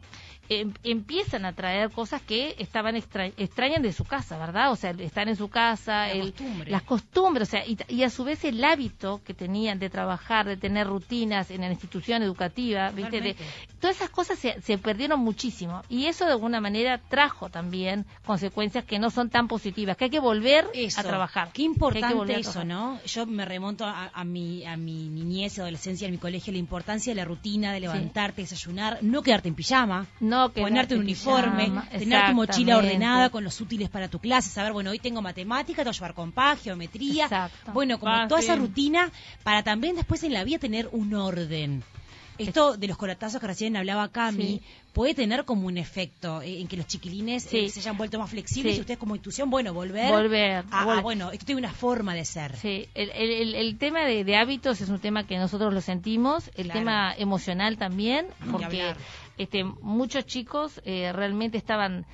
em- 0.50 0.74
empiezan 0.84 1.46
a 1.46 1.54
traer 1.54 1.90
cosas 1.92 2.22
que 2.22 2.56
estaban 2.60 2.96
extra- 2.96 3.28
extrañan 3.38 3.82
de 3.82 3.92
su 3.94 4.04
casa, 4.06 4.38
¿verdad? 4.38 4.72
O 4.72 4.76
sea, 4.76 4.92
están 4.92 5.28
en 5.30 5.36
su 5.36 5.50
casa, 5.50 6.08
La 6.08 6.12
el- 6.12 6.32
costumbre. 6.34 6.72
las 6.72 6.84
costumbres, 6.84 7.48
o 7.48 7.52
sea, 7.52 7.66
y, 7.66 7.78
y 7.90 8.04
a 8.04 8.10
su 8.10 8.24
vez 8.24 8.44
el 8.46 8.64
hábito 8.64 9.22
que 9.26 9.34
tenían 9.34 9.80
de 9.80 9.90
trabajar, 9.90 10.46
de 10.48 10.58
tener 10.58 10.88
rutinas 10.88 11.52
en 11.52 11.62
la 11.62 11.70
institución 11.72 12.22
educativa, 12.24 12.90
¿viste? 12.92 13.22
De, 13.22 13.36
todas 13.80 13.98
esas 13.98 14.10
cosas 14.10 14.40
se, 14.40 14.60
se 14.62 14.78
perdieron 14.78 15.20
muchísimo 15.20 15.82
y 15.90 16.06
eso 16.06 16.26
de 16.26 16.32
alguna 16.32 16.60
manera 16.62 17.00
trajo 17.10 17.50
también 17.50 18.06
consecuencias 18.26 18.84
que 18.86 19.00
no 19.00 19.10
son 19.10 19.30
tan 19.30 19.48
positivas, 19.48 19.96
que 19.98 20.06
hay 20.06 20.10
que 20.10 20.20
volver 20.20 20.68
Eso. 20.74 21.00
a 21.02 21.04
trabajar. 21.04 21.48
Qué 21.48 21.54
que 21.54 21.58
que 21.58 21.64
importante 21.64 22.14
volver 22.16 22.38
a 22.38 22.40
eso. 22.40 22.64
¿no? 22.66 23.00
Yo 23.06 23.26
me 23.26 23.46
remonto 23.46 23.86
a, 23.86 24.10
a 24.14 24.24
mi, 24.24 24.66
a 24.66 24.78
mi 24.78 25.10
niñez 25.10 25.60
adolescencia 25.60 26.06
en 26.08 26.12
mi 26.14 26.18
colegio, 26.18 26.52
la 26.54 26.60
importancia 26.60 27.12
de 27.14 27.16
la 27.18 27.26
rutina, 27.26 27.74
de 27.74 27.80
levantarte, 27.82 28.42
desayunar, 28.42 29.00
no 29.02 29.22
quedarte 29.22 29.48
en 29.50 29.56
pijama, 29.56 30.08
No 30.20 30.35
quedarte 30.44 30.62
ponerte 30.62 30.96
un 30.96 31.02
uniforme, 31.02 31.72
tener 31.98 32.28
tu 32.28 32.34
mochila 32.34 32.78
ordenada 32.78 33.30
con 33.30 33.44
los 33.44 33.60
útiles 33.62 33.90
para 33.90 34.08
tu 34.08 34.20
clase, 34.20 34.50
saber, 34.50 34.74
bueno, 34.74 34.92
hoy 34.92 35.00
tengo 35.00 35.22
matemática, 35.22 35.84
tengo 35.84 35.92
que 35.92 35.98
llevar 35.98 36.14
compás, 36.14 36.62
geometría, 36.62 37.24
Exacto. 37.26 37.72
bueno, 37.74 38.00
como 38.00 38.12
Ah, 38.14 38.28
toda 38.28 38.42
sí. 38.42 38.46
esa 38.48 38.56
rutina 38.56 39.12
para 39.44 39.64
también 39.64 39.96
después 39.96 40.24
en 40.24 40.34
la 40.34 40.44
vida 40.44 40.60
tener 40.60 40.90
un 40.92 41.14
orden. 41.14 41.84
Esto 42.38 42.76
de 42.76 42.88
los 42.90 42.98
coratazos 42.98 43.40
que 43.40 43.48
recién 43.48 43.78
hablaba 43.78 44.10
Cami 44.10 44.44
Sí. 44.60 44.62
puede 44.92 45.14
tener 45.14 45.46
como 45.46 45.68
un 45.68 45.78
efecto 45.78 46.42
eh, 46.42 46.60
en 46.60 46.68
que 46.68 46.76
los 46.76 46.86
chiquilines 46.86 47.44
Sí. 47.44 47.60
eh, 47.60 47.70
se 47.70 47.80
hayan 47.80 47.96
vuelto 47.96 48.20
más 48.20 48.30
flexibles 48.30 48.74
Sí. 48.74 48.78
y 48.78 48.82
ustedes 48.82 48.98
como 49.00 49.16
institución, 49.16 49.50
bueno, 49.50 49.74
volver, 49.74 50.12
Volver, 50.12 50.66
a, 50.70 50.98
a, 50.98 51.00
bueno, 51.02 51.32
esto 51.32 51.46
tiene 51.46 51.60
una 51.60 51.72
forma 51.72 52.14
de 52.14 52.26
ser. 52.26 52.58
Sí, 52.58 52.90
el, 52.94 53.10
el- 53.12 53.32
el- 53.32 53.56
el 53.56 53.78
tema 53.78 54.02
de, 54.02 54.26
de 54.26 54.36
hábitos 54.36 54.82
es 54.82 54.90
un 54.90 55.00
tema 55.00 55.26
que 55.26 55.38
nosotros 55.38 55.74
lo 55.74 55.80
sentimos, 55.80 56.50
el 56.56 56.66
Claro. 56.66 56.80
tema 56.82 57.14
emocional 57.18 57.78
también, 57.78 58.26
porque. 58.52 58.94
Este, 59.38 59.64
muchos 59.64 60.26
chicos 60.26 60.82
eh, 60.86 61.12
realmente 61.14 61.58
estaban, 61.58 62.06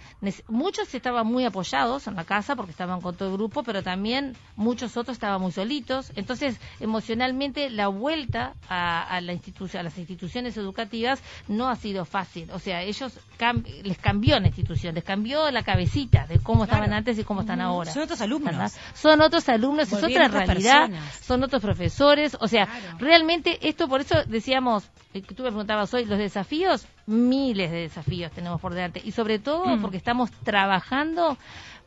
muchos 0.47 0.93
estaban 0.93 1.27
muy 1.27 1.45
apoyados 1.45 2.07
en 2.07 2.15
la 2.15 2.23
casa 2.23 2.55
porque 2.55 2.71
estaban 2.71 3.01
con 3.01 3.15
todo 3.15 3.29
el 3.29 3.35
grupo, 3.35 3.63
pero 3.63 3.83
también 3.83 4.35
muchos 4.55 4.97
otros 4.97 5.15
estaban 5.17 5.41
muy 5.41 5.51
solitos, 5.51 6.11
entonces 6.15 6.59
emocionalmente 6.79 7.69
la 7.69 7.87
vuelta 7.87 8.53
a, 8.69 9.01
a 9.03 9.21
la 9.21 9.33
institución, 9.33 9.81
a 9.81 9.83
las 9.83 9.97
instituciones 9.97 10.55
educativas 10.57 11.21
no 11.47 11.67
ha 11.69 11.75
sido 11.75 12.05
fácil, 12.05 12.49
o 12.51 12.59
sea, 12.59 12.83
ellos 12.83 13.19
cam- 13.39 13.63
les 13.83 13.97
cambió 13.97 14.39
la 14.39 14.47
institución, 14.47 14.93
les 14.95 15.03
cambió 15.03 15.49
la 15.51 15.63
cabecita 15.63 16.27
de 16.27 16.39
cómo 16.39 16.61
Claro. 16.65 16.73
estaban 16.83 16.93
antes 16.97 17.17
y 17.17 17.23
cómo 17.23 17.41
están 17.41 17.59
ahora. 17.61 17.91
Son 17.91 18.03
otros 18.03 18.21
alumnos. 18.21 18.51
¿verdad? 18.51 18.71
Son 18.93 19.19
otros 19.21 19.49
alumnos, 19.49 19.91
es 19.91 20.03
otra 20.03 20.27
realidad, 20.27 20.87
personas. 20.87 21.15
son 21.25 21.43
otros 21.43 21.61
profesores, 21.61 22.37
o 22.39 22.47
sea, 22.47 22.65
Claro. 22.67 22.97
realmente 22.99 23.57
esto, 23.67 23.87
por 23.87 24.01
eso 24.01 24.15
decíamos, 24.27 24.89
eh, 25.13 25.21
que 25.21 25.33
tú 25.33 25.43
me 25.43 25.49
preguntabas 25.49 25.93
hoy, 25.93 26.05
los 26.05 26.17
desafíos, 26.19 26.85
miles 27.07 27.71
de 27.71 27.77
desafíos 27.81 28.31
tenemos 28.31 28.59
por 28.61 28.73
delante, 28.73 29.01
y 29.03 29.11
sobre 29.11 29.39
todo 29.39 29.65
Mm. 29.65 29.81
porque 29.81 29.97
estamos 29.97 30.31
trabajando 30.43 31.37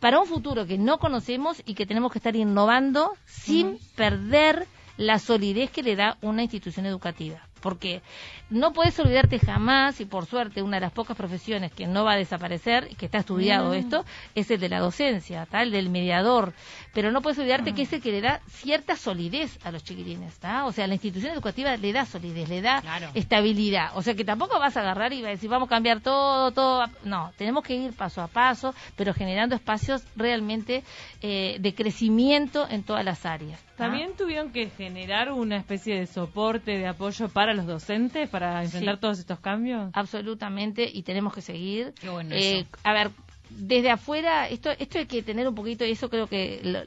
para 0.00 0.18
un 0.20 0.26
futuro 0.26 0.66
que 0.66 0.76
no 0.78 0.98
conocemos 0.98 1.62
y 1.64 1.74
que 1.74 1.86
tenemos 1.86 2.12
que 2.12 2.18
estar 2.18 2.36
innovando 2.36 3.12
sin 3.24 3.78
perder 3.96 4.66
la 4.96 5.18
solidez 5.18 5.70
que 5.70 5.82
le 5.82 5.96
da 5.96 6.16
una 6.22 6.42
institución 6.42 6.86
educativa. 6.86 7.40
Porque 7.64 8.02
no 8.50 8.74
puedes 8.74 8.98
olvidarte 9.00 9.38
jamás, 9.38 9.98
y 9.98 10.04
por 10.04 10.26
suerte 10.26 10.60
una 10.60 10.76
de 10.76 10.82
las 10.82 10.92
pocas 10.92 11.16
profesiones 11.16 11.72
que 11.72 11.86
no 11.86 12.04
va 12.04 12.12
a 12.12 12.16
desaparecer, 12.16 12.88
y 12.90 12.94
que 12.94 13.06
está 13.06 13.16
estudiado 13.18 13.70
Mm. 13.70 13.74
esto, 13.74 14.04
es 14.34 14.50
el 14.50 14.60
de 14.60 14.68
la 14.68 14.80
docencia, 14.80 15.46
tal, 15.46 15.70
del 15.70 15.88
mediador. 15.88 16.52
Pero 16.92 17.10
no 17.10 17.22
puedes 17.22 17.38
olvidarte 17.38 17.72
que 17.72 17.82
es 17.82 17.92
el 17.94 18.02
que 18.02 18.12
le 18.12 18.20
da 18.20 18.40
cierta 18.48 18.96
solidez 18.96 19.58
a 19.64 19.70
los 19.72 19.82
chiquilines, 19.82 20.38
¿tá? 20.38 20.66
O 20.66 20.72
sea, 20.72 20.86
la 20.86 20.92
institución 20.94 21.32
educativa 21.32 21.74
le 21.78 21.92
da 21.94 22.04
solidez, 22.04 22.50
le 22.50 22.60
da 22.60 22.82
Claro. 22.82 23.08
estabilidad. 23.14 23.92
O 23.94 24.02
sea, 24.02 24.14
que 24.14 24.24
tampoco 24.26 24.58
vas 24.58 24.76
a 24.76 24.80
agarrar 24.80 25.14
y 25.14 25.22
vas 25.22 25.28
a 25.28 25.30
decir, 25.30 25.48
vamos 25.48 25.68
a 25.68 25.70
cambiar 25.70 26.00
todo, 26.02 26.52
todo. 26.52 26.84
No, 27.02 27.32
tenemos 27.38 27.64
que 27.64 27.74
ir 27.74 27.94
paso 27.94 28.20
a 28.20 28.28
paso, 28.28 28.74
pero 28.94 29.14
generando 29.14 29.54
espacios 29.56 30.04
realmente 30.16 30.84
eh, 31.22 31.56
de 31.60 31.74
crecimiento 31.74 32.68
en 32.68 32.82
todas 32.82 33.04
las 33.06 33.24
áreas. 33.24 33.58
También 33.76 34.14
tuvieron 34.16 34.52
que 34.52 34.70
generar 34.70 35.32
una 35.32 35.56
especie 35.56 35.98
de 35.98 36.06
soporte, 36.06 36.78
de 36.78 36.86
apoyo 36.86 37.28
para 37.28 37.54
los 37.54 37.66
docentes 37.66 38.28
para 38.28 38.62
enfrentar 38.62 38.94
Sí. 38.96 39.00
todos 39.00 39.18
estos 39.18 39.40
cambios. 39.40 39.90
absolutamente 39.94 40.88
y 40.92 41.02
tenemos 41.02 41.34
que 41.34 41.40
seguir. 41.40 41.92
Qué 42.00 42.08
bueno 42.08 42.34
Eh, 42.34 42.60
eso. 42.60 42.68
a 42.84 42.92
ver, 42.92 43.10
desde 43.50 43.90
afuera, 43.90 44.48
esto, 44.48 44.70
esto 44.78 44.98
hay 44.98 45.06
que 45.06 45.22
tener 45.22 45.46
un 45.48 45.54
poquito, 45.54 45.84
y 45.84 45.90
eso 45.92 46.08
creo 46.08 46.26
que 46.28 46.60
lo- 46.62 46.82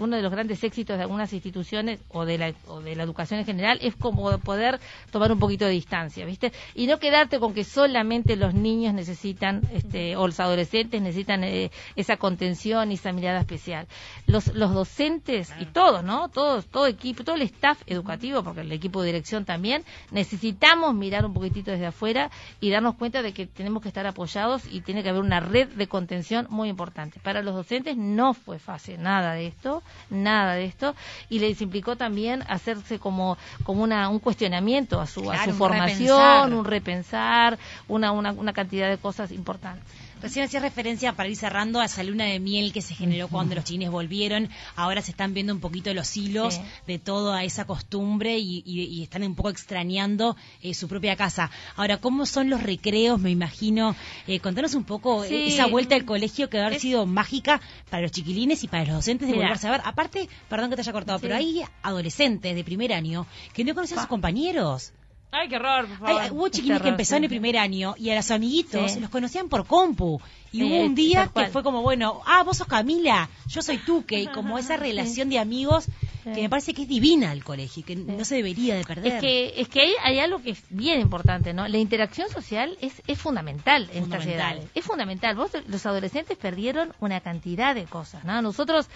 uno 0.00 0.16
de 0.16 0.22
los 0.22 0.32
grandes 0.32 0.62
éxitos 0.64 0.96
de 0.96 1.02
algunas 1.02 1.32
instituciones 1.32 2.00
o 2.08 2.24
de, 2.24 2.38
la, 2.38 2.52
o 2.66 2.80
de 2.80 2.96
la 2.96 3.02
educación 3.02 3.40
en 3.40 3.46
general 3.46 3.78
es 3.82 3.94
como 3.94 4.36
poder 4.38 4.80
tomar 5.10 5.32
un 5.32 5.38
poquito 5.38 5.66
de 5.66 5.72
distancia, 5.72 6.24
¿viste? 6.24 6.52
Y 6.74 6.86
no 6.86 6.98
quedarte 6.98 7.38
con 7.38 7.54
que 7.54 7.64
solamente 7.64 8.36
los 8.36 8.54
niños 8.54 8.94
necesitan, 8.94 9.62
este, 9.72 10.16
o 10.16 10.26
los 10.26 10.40
adolescentes 10.40 11.00
necesitan 11.00 11.44
eh, 11.44 11.70
esa 11.96 12.16
contención 12.16 12.90
y 12.90 12.94
esa 12.94 13.12
mirada 13.12 13.40
especial. 13.40 13.86
Los, 14.26 14.54
los 14.54 14.72
docentes 14.72 15.52
y 15.60 15.66
todos, 15.66 16.02
¿no? 16.02 16.28
Todos, 16.28 16.66
todo 16.66 16.86
equipo, 16.86 17.24
todo 17.24 17.36
el 17.36 17.42
staff 17.42 17.82
educativo, 17.86 18.42
porque 18.42 18.62
el 18.62 18.72
equipo 18.72 19.00
de 19.00 19.06
dirección 19.06 19.44
también, 19.44 19.84
necesitamos 20.10 20.94
mirar 20.94 21.24
un 21.24 21.34
poquitito 21.34 21.70
desde 21.70 21.86
afuera 21.86 22.30
y 22.60 22.70
darnos 22.70 22.94
cuenta 22.94 23.22
de 23.22 23.32
que 23.32 23.46
tenemos 23.46 23.82
que 23.82 23.88
estar 23.88 24.06
apoyados 24.06 24.62
y 24.70 24.80
tiene 24.80 25.02
que 25.02 25.10
haber 25.10 25.22
una 25.22 25.40
red 25.40 25.68
de 25.68 25.86
contención 25.86 26.46
muy 26.50 26.68
importante. 26.68 27.20
Para 27.20 27.42
los 27.42 27.54
docentes 27.54 27.96
no 27.96 28.34
fue 28.34 28.58
fácil 28.58 29.02
nada 29.02 29.34
de 29.34 29.46
esto, 29.48 29.82
nada 30.10 30.54
de 30.54 30.64
esto, 30.64 30.94
y 31.28 31.38
les 31.38 31.60
implicó 31.60 31.96
también 31.96 32.42
hacerse 32.48 32.98
como, 32.98 33.38
como 33.64 33.82
una, 33.82 34.08
un 34.08 34.18
cuestionamiento 34.18 35.00
a 35.00 35.06
su, 35.06 35.30
a 35.30 35.44
su 35.44 35.50
un 35.50 35.56
formación, 35.56 36.18
repensar. 36.18 36.52
un 36.52 36.64
repensar, 36.64 37.58
una, 37.88 38.12
una, 38.12 38.32
una 38.32 38.52
cantidad 38.52 38.88
de 38.88 38.98
cosas 38.98 39.30
importantes. 39.32 39.84
Recién 40.22 40.44
hacía 40.44 40.60
referencia, 40.60 41.12
para 41.14 41.28
ir 41.28 41.36
cerrando, 41.36 41.80
a 41.80 41.86
esa 41.86 42.02
luna 42.02 42.24
de 42.26 42.38
miel 42.40 42.72
que 42.72 42.82
se 42.82 42.94
generó 42.94 43.28
cuando 43.28 43.54
los 43.54 43.64
chiles 43.64 43.90
volvieron. 43.90 44.48
Ahora 44.76 45.00
se 45.02 45.12
están 45.12 45.32
viendo 45.34 45.52
un 45.54 45.60
poquito 45.60 45.92
los 45.94 46.16
hilos 46.16 46.54
Sí. 46.54 46.60
de 46.86 46.98
toda 46.98 47.42
esa 47.44 47.64
costumbre 47.64 48.38
y, 48.38 48.62
y- 48.66 48.82
y 48.82 49.02
están 49.02 49.22
un 49.22 49.34
poco 49.34 49.48
extrañando 49.50 50.36
eh, 50.62 50.74
su 50.74 50.88
propia 50.88 51.16
casa. 51.16 51.50
Ahora, 51.76 51.96
¿cómo 51.98 52.26
son 52.26 52.50
los 52.50 52.62
recreos? 52.62 53.18
Me 53.20 53.30
imagino. 53.30 53.96
Eh, 54.26 54.40
contanos 54.40 54.74
un 54.74 54.84
poco 54.84 55.24
eh, 55.24 55.28
Sí. 55.28 55.52
esa 55.54 55.66
vuelta 55.66 55.94
al 55.94 56.04
colegio 56.04 56.48
que 56.50 56.58
debe 56.58 56.66
haber 56.66 56.76
Es- 56.76 56.82
sido 56.82 57.06
mágica 57.06 57.60
para 57.88 58.02
los 58.02 58.12
chiquilines 58.12 58.62
y 58.64 58.68
para 58.68 58.84
los 58.84 58.94
docentes 58.96 59.26
de 59.28 59.32
Mira. 59.34 59.46
volverse 59.46 59.68
a 59.68 59.70
ver. 59.72 59.80
Aparte, 59.84 60.28
perdón 60.48 60.70
que 60.70 60.76
te 60.76 60.82
haya 60.82 60.92
cortado, 60.92 61.18
Sí. 61.18 61.22
pero 61.22 61.36
hay 61.36 61.62
adolescentes 61.82 62.54
de 62.54 62.64
primer 62.64 62.92
año 62.92 63.26
que 63.54 63.64
no 63.64 63.74
conocen 63.74 63.98
a 63.98 64.02
sus 64.02 64.08
compañeros. 64.08 64.92
Ay, 65.32 65.48
qué 65.48 65.56
horror, 65.56 65.86
por 65.86 65.98
favor. 65.98 66.22
ay, 66.22 66.30
hubo 66.32 66.48
chiquilines 66.48 66.82
que 66.82 66.88
empezaron 66.88 67.20
sí. 67.20 67.24
el 67.26 67.30
primer 67.30 67.56
año 67.56 67.94
y 67.96 68.10
a 68.10 68.16
los 68.16 68.30
amiguitos 68.32 68.92
Sí. 68.92 69.00
los 69.00 69.10
conocían 69.10 69.48
por 69.48 69.64
compu. 69.66 70.20
Y 70.52 70.58
Sí, 70.58 70.64
hubo 70.64 70.80
un 70.84 70.94
día 70.96 71.30
que 71.32 71.46
fue 71.46 71.62
como, 71.62 71.82
bueno, 71.82 72.20
ah, 72.26 72.42
vos 72.42 72.56
sos 72.56 72.66
Camila, 72.66 73.28
yo 73.46 73.62
soy 73.62 73.78
Tuque, 73.78 74.20
y 74.22 74.26
como 74.26 74.58
esa 74.58 74.76
relación 74.76 75.28
de 75.28 75.38
amigos 75.38 75.86
Sí. 76.24 76.32
que 76.32 76.42
me 76.42 76.50
parece 76.50 76.74
que 76.74 76.82
es 76.82 76.88
divina 76.88 77.32
el 77.32 77.42
colegio 77.44 77.80
y 77.80 77.82
que 77.84 77.96
no 77.96 78.24
se 78.24 78.36
debería 78.36 78.74
de 78.74 78.84
perder. 78.84 79.14
Es 79.14 79.20
que, 79.20 79.52
es 79.60 79.68
que 79.68 79.80
hay, 79.80 79.92
hay 80.02 80.18
algo 80.18 80.42
que 80.42 80.50
es 80.50 80.62
bien 80.70 81.00
importante, 81.00 81.54
¿no? 81.54 81.66
La 81.68 81.78
interacción 81.78 82.28
social 82.28 82.76
es, 82.80 83.02
es 83.06 83.18
fundamental 83.18 83.84
en 83.84 83.88
estas 84.04 84.22
Fundamental. 84.22 84.56
edades. 84.58 84.70
Es 84.74 84.84
fundamental. 84.84 85.36
Vos, 85.36 85.50
los 85.66 85.86
adolescentes 85.86 86.36
perdieron 86.36 86.92
una 87.00 87.20
cantidad 87.20 87.74
de 87.74 87.84
cosas, 87.84 88.24
¿no? 88.24 88.42
Nosotros, 88.42 88.88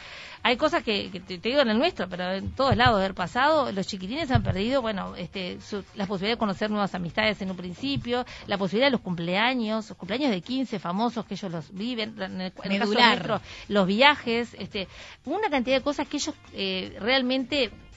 hay 0.42 0.56
cosas 0.56 0.82
que, 0.82 1.10
que 1.10 1.20
te, 1.20 1.38
te 1.38 1.48
digo 1.48 1.62
en 1.62 1.68
el 1.70 1.78
nuestro, 1.78 2.08
pero 2.08 2.32
en 2.32 2.50
todos 2.52 2.76
lados 2.76 2.98
de 2.98 3.04
haber 3.04 3.14
pasado, 3.14 3.72
los 3.72 3.86
chiquitines 3.86 4.30
han 4.30 4.42
perdido, 4.42 4.82
bueno, 4.82 5.16
este, 5.16 5.60
su- 5.60 5.84
la 5.94 6.06
posibilidad 6.06 6.34
de 6.36 6.38
conocer 6.38 6.70
nuevas 6.70 6.94
amistades 6.94 7.40
en 7.40 7.50
un 7.50 7.56
principio, 7.56 8.26
la 8.46 8.58
posibilidad 8.58 8.88
de 8.88 8.92
los 8.92 9.00
cumpleaños, 9.00 9.88
los 9.88 9.96
cumpleaños 9.96 10.30
de 10.30 10.40
15 10.42 10.78
famosos 10.78 11.24
que 11.24 11.34
ellos 11.34 11.50
los 11.50 11.72
viven, 11.72 12.14
en 12.20 12.40
el, 12.40 12.52
en 12.62 12.72
el 12.72 12.78
caso 12.80 12.90
Medular. 12.90 13.16
nuestro, 13.28 13.40
los 13.68 13.86
viajes, 13.86 14.54
este, 14.58 14.88
una 15.24 15.48
cantidad 15.48 15.76
de 15.78 15.82
cosas 15.82 16.06
que 16.06 16.18
ellos 16.18 16.34
eh, 16.52 16.94
realmente 17.00 17.13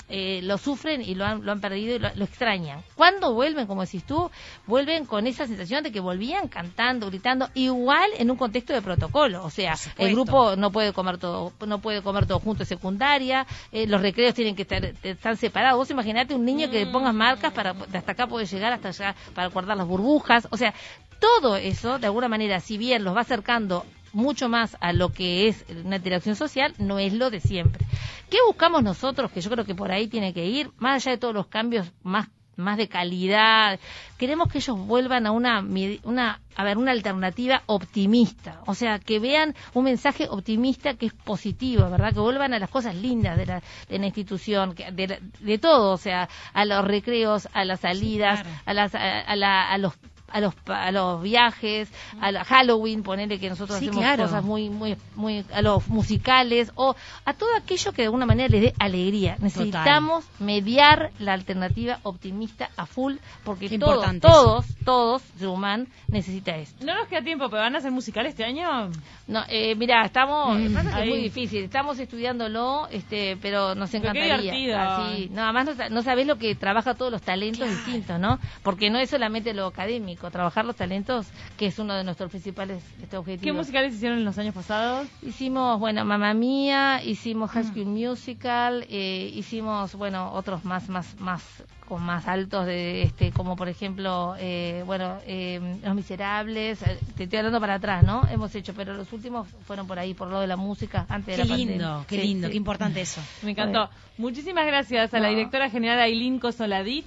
eh, 0.09 0.39
lo 0.43 0.57
sufren 0.57 1.01
y 1.01 1.15
lo 1.15 1.25
han, 1.25 1.43
lo 1.45 1.51
han 1.51 1.59
perdido 1.59 1.95
y 1.95 2.00
lo, 2.00 2.09
lo 2.15 2.24
extrañan. 2.24 2.81
Cuando 2.95 3.33
vuelven, 3.33 3.67
como 3.67 3.81
decís 3.81 4.05
tú, 4.05 4.31
vuelven 4.65 5.05
con 5.05 5.27
esa 5.27 5.45
sensación 5.47 5.83
de 5.83 5.91
que 5.91 6.00
volvían 6.00 6.47
cantando, 6.47 7.07
gritando, 7.07 7.50
igual 7.55 8.09
en 8.17 8.31
un 8.31 8.38
contexto 8.38 8.71
de 8.71 8.81
protocolo. 8.81 9.43
O 9.43 9.50
sea, 9.50 9.75
el 9.97 10.13
grupo 10.13 10.55
no 10.55 10.71
puede 10.71 10.93
comer 10.93 11.17
todo, 11.17 11.51
no 11.65 11.79
puede 11.79 12.01
comer 12.01 12.25
todo 12.25 12.39
junto 12.39 12.63
en 12.63 12.67
secundaria, 12.67 13.45
eh, 13.74 13.86
los 13.86 14.01
recreos 14.01 14.33
tienen 14.33 14.55
que 14.55 14.62
estar, 14.62 14.86
estar 15.03 15.36
separados. 15.36 15.77
Vos 15.77 15.91
imaginate 15.91 16.33
un 16.33 16.45
niño 16.45 16.69
que 16.69 16.86
le 16.86 16.91
pongas 16.91 17.13
marcas 17.13 17.51
para 17.51 17.71
hasta 17.71 18.12
acá 18.13 18.27
puede 18.27 18.45
llegar, 18.45 18.71
hasta 18.71 18.89
allá 18.89 19.15
para 19.33 19.50
guardar 19.50 19.75
las 19.75 19.88
burbujas. 19.88 20.47
O 20.51 20.57
sea, 20.57 20.74
todo 21.19 21.57
eso, 21.57 22.00
de 22.00 22.05
alguna 22.05 22.29
manera, 22.29 22.59
si 22.62 22.77
bien 22.77 23.03
los 23.03 23.15
va 23.15 23.21
acercando 23.21 23.86
mucho 24.13 24.49
más 24.49 24.77
a 24.79 24.93
lo 24.93 25.09
que 25.13 25.47
es 25.47 25.65
una 25.85 25.97
interacción 25.97 26.35
social, 26.35 26.73
no 26.77 26.99
es 26.99 27.13
lo 27.13 27.29
de 27.29 27.39
siempre. 27.39 27.85
¿Qué 28.29 28.37
buscamos 28.45 28.83
nosotros? 28.83 29.31
Que 29.31 29.41
yo 29.41 29.49
creo 29.49 29.65
que 29.65 29.75
por 29.75 29.91
ahí 29.91 30.07
tiene 30.07 30.33
que 30.33 30.45
ir, 30.45 30.69
más 30.77 30.95
allá 31.05 31.11
de 31.11 31.17
todos 31.17 31.33
los 31.33 31.47
cambios 31.47 31.91
más 32.03 32.27
más 32.59 32.75
de 32.77 32.87
calidad, 32.87 33.79
queremos 34.17 34.51
que 34.51 34.57
ellos 34.57 34.79
vuelvan 34.79 35.27
a 35.27 35.31
una, 35.31 35.59
una, 36.03 36.41
a 36.55 36.63
ver, 36.63 36.79
una 36.79 36.91
alternativa 36.91 37.61
optimista, 37.67 38.61
o 38.65 38.73
sea, 38.73 38.97
que 38.97 39.19
vean 39.19 39.53
un 39.75 39.83
mensaje 39.83 40.27
optimista 40.27 40.95
que 40.95 41.05
es 41.05 41.13
positivo, 41.13 41.87
¿verdad? 41.87 42.13
Que 42.15 42.19
vuelvan 42.19 42.55
a 42.55 42.59
las 42.59 42.71
cosas 42.71 42.95
lindas 42.95 43.37
de 43.37 43.45
la, 43.45 43.61
de 43.89 43.99
la 43.99 44.05
institución, 44.07 44.73
que- 44.73 44.91
de, 44.91 45.19
de 45.39 45.57
todo, 45.59 45.91
o 45.93 45.97
sea, 45.97 46.29
a 46.51 46.65
los 46.65 46.83
recreos, 46.83 47.47
a 47.53 47.63
las 47.63 47.81
salidas, 47.81 48.41
Claro. 48.41 48.57
a, 48.65 48.73
las, 48.73 48.95
a, 48.95 49.19
a 49.19 49.35
la- 49.35 49.69
a 49.71 49.77
los 49.77 49.93
a 50.29 50.41
los 50.41 50.53
a 50.67 50.91
los 50.91 51.22
viajes, 51.22 51.89
a 52.19 52.31
la 52.31 52.43
Halloween, 52.43 53.03
ponerle 53.03 53.39
que 53.39 53.50
nosotros 53.50 53.79
Sí, 53.79 53.86
hacemos 53.88 54.03
claro. 54.03 54.24
cosas 54.24 54.43
muy 54.43 54.69
muy 54.69 54.98
muy 55.15 55.46
a 55.53 55.62
los 55.62 55.88
musicales 55.88 56.72
o 56.75 56.96
a 57.25 57.34
todo 57.34 57.50
aquello 57.57 57.91
que 57.93 58.01
de 58.01 58.05
alguna 58.07 58.25
manera 58.25 58.50
les 58.50 58.62
dé 58.62 58.74
alegría. 58.79 59.38
Necesitamos 59.39 60.25
mediar 60.39 61.12
la 61.19 61.34
alternativa 61.34 62.00
optimista 62.03 62.69
a 62.77 62.86
full 62.86 63.15
porque 63.43 63.69
Qué 63.69 63.77
todos 63.79 63.93
importante 63.96 64.27
todos 64.27 64.65
todos 64.84 65.22
Zuman 65.39 65.88
necesita 66.10 66.55
esto. 66.57 66.84
No 66.86 66.96
nos 66.96 67.07
queda 67.07 67.22
tiempo, 67.22 67.50
pero 67.50 67.62
¿van 67.62 67.75
a 67.75 67.77
hacer 67.79 67.91
musical 67.91 68.25
este 68.25 68.43
año? 68.43 68.89
No, 69.27 69.43
eh, 69.50 69.75
mira, 69.75 70.03
estamos, 70.05 70.57
Mm. 70.57 70.74
pasa 70.74 70.96
que 70.96 71.03
es 71.03 71.10
muy 71.10 71.22
difícil, 71.22 71.63
estamos 71.63 72.00
estudiándolo, 72.00 72.88
este, 72.89 73.38
pero 73.41 73.75
nos 73.75 73.91
qué 73.91 73.98
encantaría. 73.98 74.38
divertido. 74.38 74.77
Así, 74.79 75.29
no, 75.31 75.43
además 75.43 75.77
no, 75.77 75.89
no 75.89 76.01
sabés 76.01 76.25
lo 76.27 76.38
que 76.38 76.55
trabaja 76.55 76.93
todos 76.96 77.12
los 77.12 77.22
talentos 77.22 77.69
distintos, 77.69 78.19
¿no? 78.19 78.39
Porque 78.63 78.89
no 78.89 78.98
es 79.00 79.10
solamente 79.10 79.53
lo 79.53 79.67
académico, 79.67 80.16
trabajar 80.31 80.65
los 80.65 80.75
talentos, 80.75 81.27
que 81.57 81.67
es 81.67 81.79
uno 81.79 81.93
de 81.95 82.03
nuestros 82.03 82.29
principales 82.29 82.83
este, 83.01 83.17
objetivos. 83.17 83.43
¿Qué 83.43 83.53
musicales 83.53 83.93
hicieron 83.95 84.17
en 84.19 84.25
los 84.25 84.38
años 84.38 84.53
pasados? 84.53 85.07
Hicimos, 85.21 85.79
bueno, 85.79 86.03
Mamma 86.05 86.33
Mía, 86.33 87.01
hicimos. 87.03 87.51
High 87.51 87.65
School 87.65 87.86
Musical, 87.86 88.86
eh, 88.89 89.31
hicimos, 89.33 89.95
bueno, 89.95 90.31
otros 90.33 90.65
más, 90.65 90.89
más, 90.89 91.19
más, 91.19 91.43
con 91.88 92.03
más 92.03 92.27
altos 92.27 92.65
de, 92.65 93.03
este, 93.03 93.31
como 93.31 93.55
por 93.55 93.69
ejemplo, 93.69 94.36
eh, 94.39 94.83
bueno, 94.86 95.17
eh, 95.25 95.79
Los 95.83 95.95
Miserables, 95.95 96.81
eh, 96.81 97.00
te 97.15 97.24
estoy 97.24 97.38
hablando 97.39 97.59
para 97.62 97.75
atrás, 97.75 98.03
¿no? 98.03 98.24
Hemos 98.29 98.53
hecho, 98.55 98.74
pero 98.75 98.93
los 98.93 99.12
últimos 99.13 99.47
fueron 99.65 99.88
por 99.88 99.97
ahí, 99.97 100.13
por 100.13 100.27
lo 100.27 100.39
de 100.41 100.47
la 100.47 100.57
música, 100.57 101.05
antes 101.09 101.36
Qué 101.36 101.43
de 101.43 101.47
la 101.47 101.55
lindo, 101.57 101.74
pandemia. 101.74 102.05
qué 102.07 102.15
Sí, 102.21 102.27
lindo, 102.27 102.47
sí. 102.47 102.51
qué 102.51 102.57
importante 102.57 103.01
eso. 103.01 103.21
Me 103.43 103.51
encantó. 103.51 103.89
Muchísimas 104.17 104.65
gracias 104.65 105.13
a 105.13 105.19
la 105.19 105.29
directora 105.29 105.69
general 105.69 106.00
Aileen 106.00 106.39
Consoladich. 106.39 107.05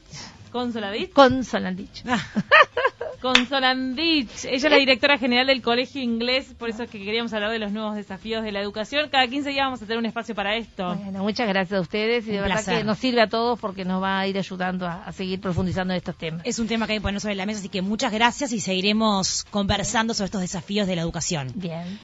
Consoladich. 0.50 1.12
Con 3.20 3.34
Solandich. 3.46 4.44
Ella 4.44 4.56
es 4.56 4.62
la 4.62 4.76
directora 4.76 5.18
general 5.18 5.46
del 5.46 5.60
Colegio 5.60 6.00
Inglés, 6.02 6.54
por 6.58 6.70
eso 6.70 6.84
es 6.84 6.90
que 6.90 6.98
queríamos 6.98 7.32
hablar 7.34 7.50
de 7.50 7.58
los 7.58 7.70
nuevos 7.70 7.94
desafíos 7.94 8.42
de 8.42 8.50
la 8.52 8.60
educación. 8.60 9.08
Cada 9.10 9.26
15 9.26 9.50
días 9.50 9.66
vamos 9.66 9.82
a 9.82 9.84
tener 9.84 9.98
un 9.98 10.06
espacio 10.06 10.34
para 10.34 10.56
esto. 10.56 10.94
Bueno, 10.96 11.22
muchas 11.22 11.46
gracias 11.46 11.78
a 11.78 11.82
ustedes 11.82 12.26
y 12.26 12.30
de 12.30 12.36
Un 12.38 12.42
verdad 12.44 12.56
placer. 12.56 12.78
que 12.78 12.84
nos 12.84 12.98
sirve 12.98 13.20
a 13.20 13.28
todos 13.28 13.58
porque 13.58 13.84
nos 13.84 14.02
va 14.02 14.20
a 14.20 14.26
ir 14.26 14.38
ayudando 14.38 14.86
a, 14.86 15.04
a 15.04 15.12
seguir 15.12 15.40
profundizando 15.40 15.92
en 15.92 15.98
estos 15.98 16.16
temas. 16.16 16.42
es 16.46 16.58
un 16.58 16.66
tema 16.66 16.86
que 16.86 16.94
hay 16.94 16.98
que 16.98 17.02
poner 17.02 17.20
sobre 17.20 17.34
la 17.34 17.44
mesa, 17.44 17.58
así 17.60 17.68
que 17.68 17.82
muchas 17.82 18.10
gracias 18.12 18.52
y 18.52 18.60
seguiremos 18.60 19.44
conversando 19.50 20.14
sobre 20.14 20.26
estos 20.26 20.40
desafíos 20.40 20.86
de 20.86 20.96
la 20.96 21.02
educación. 21.02 21.52
Bien. 21.54 21.98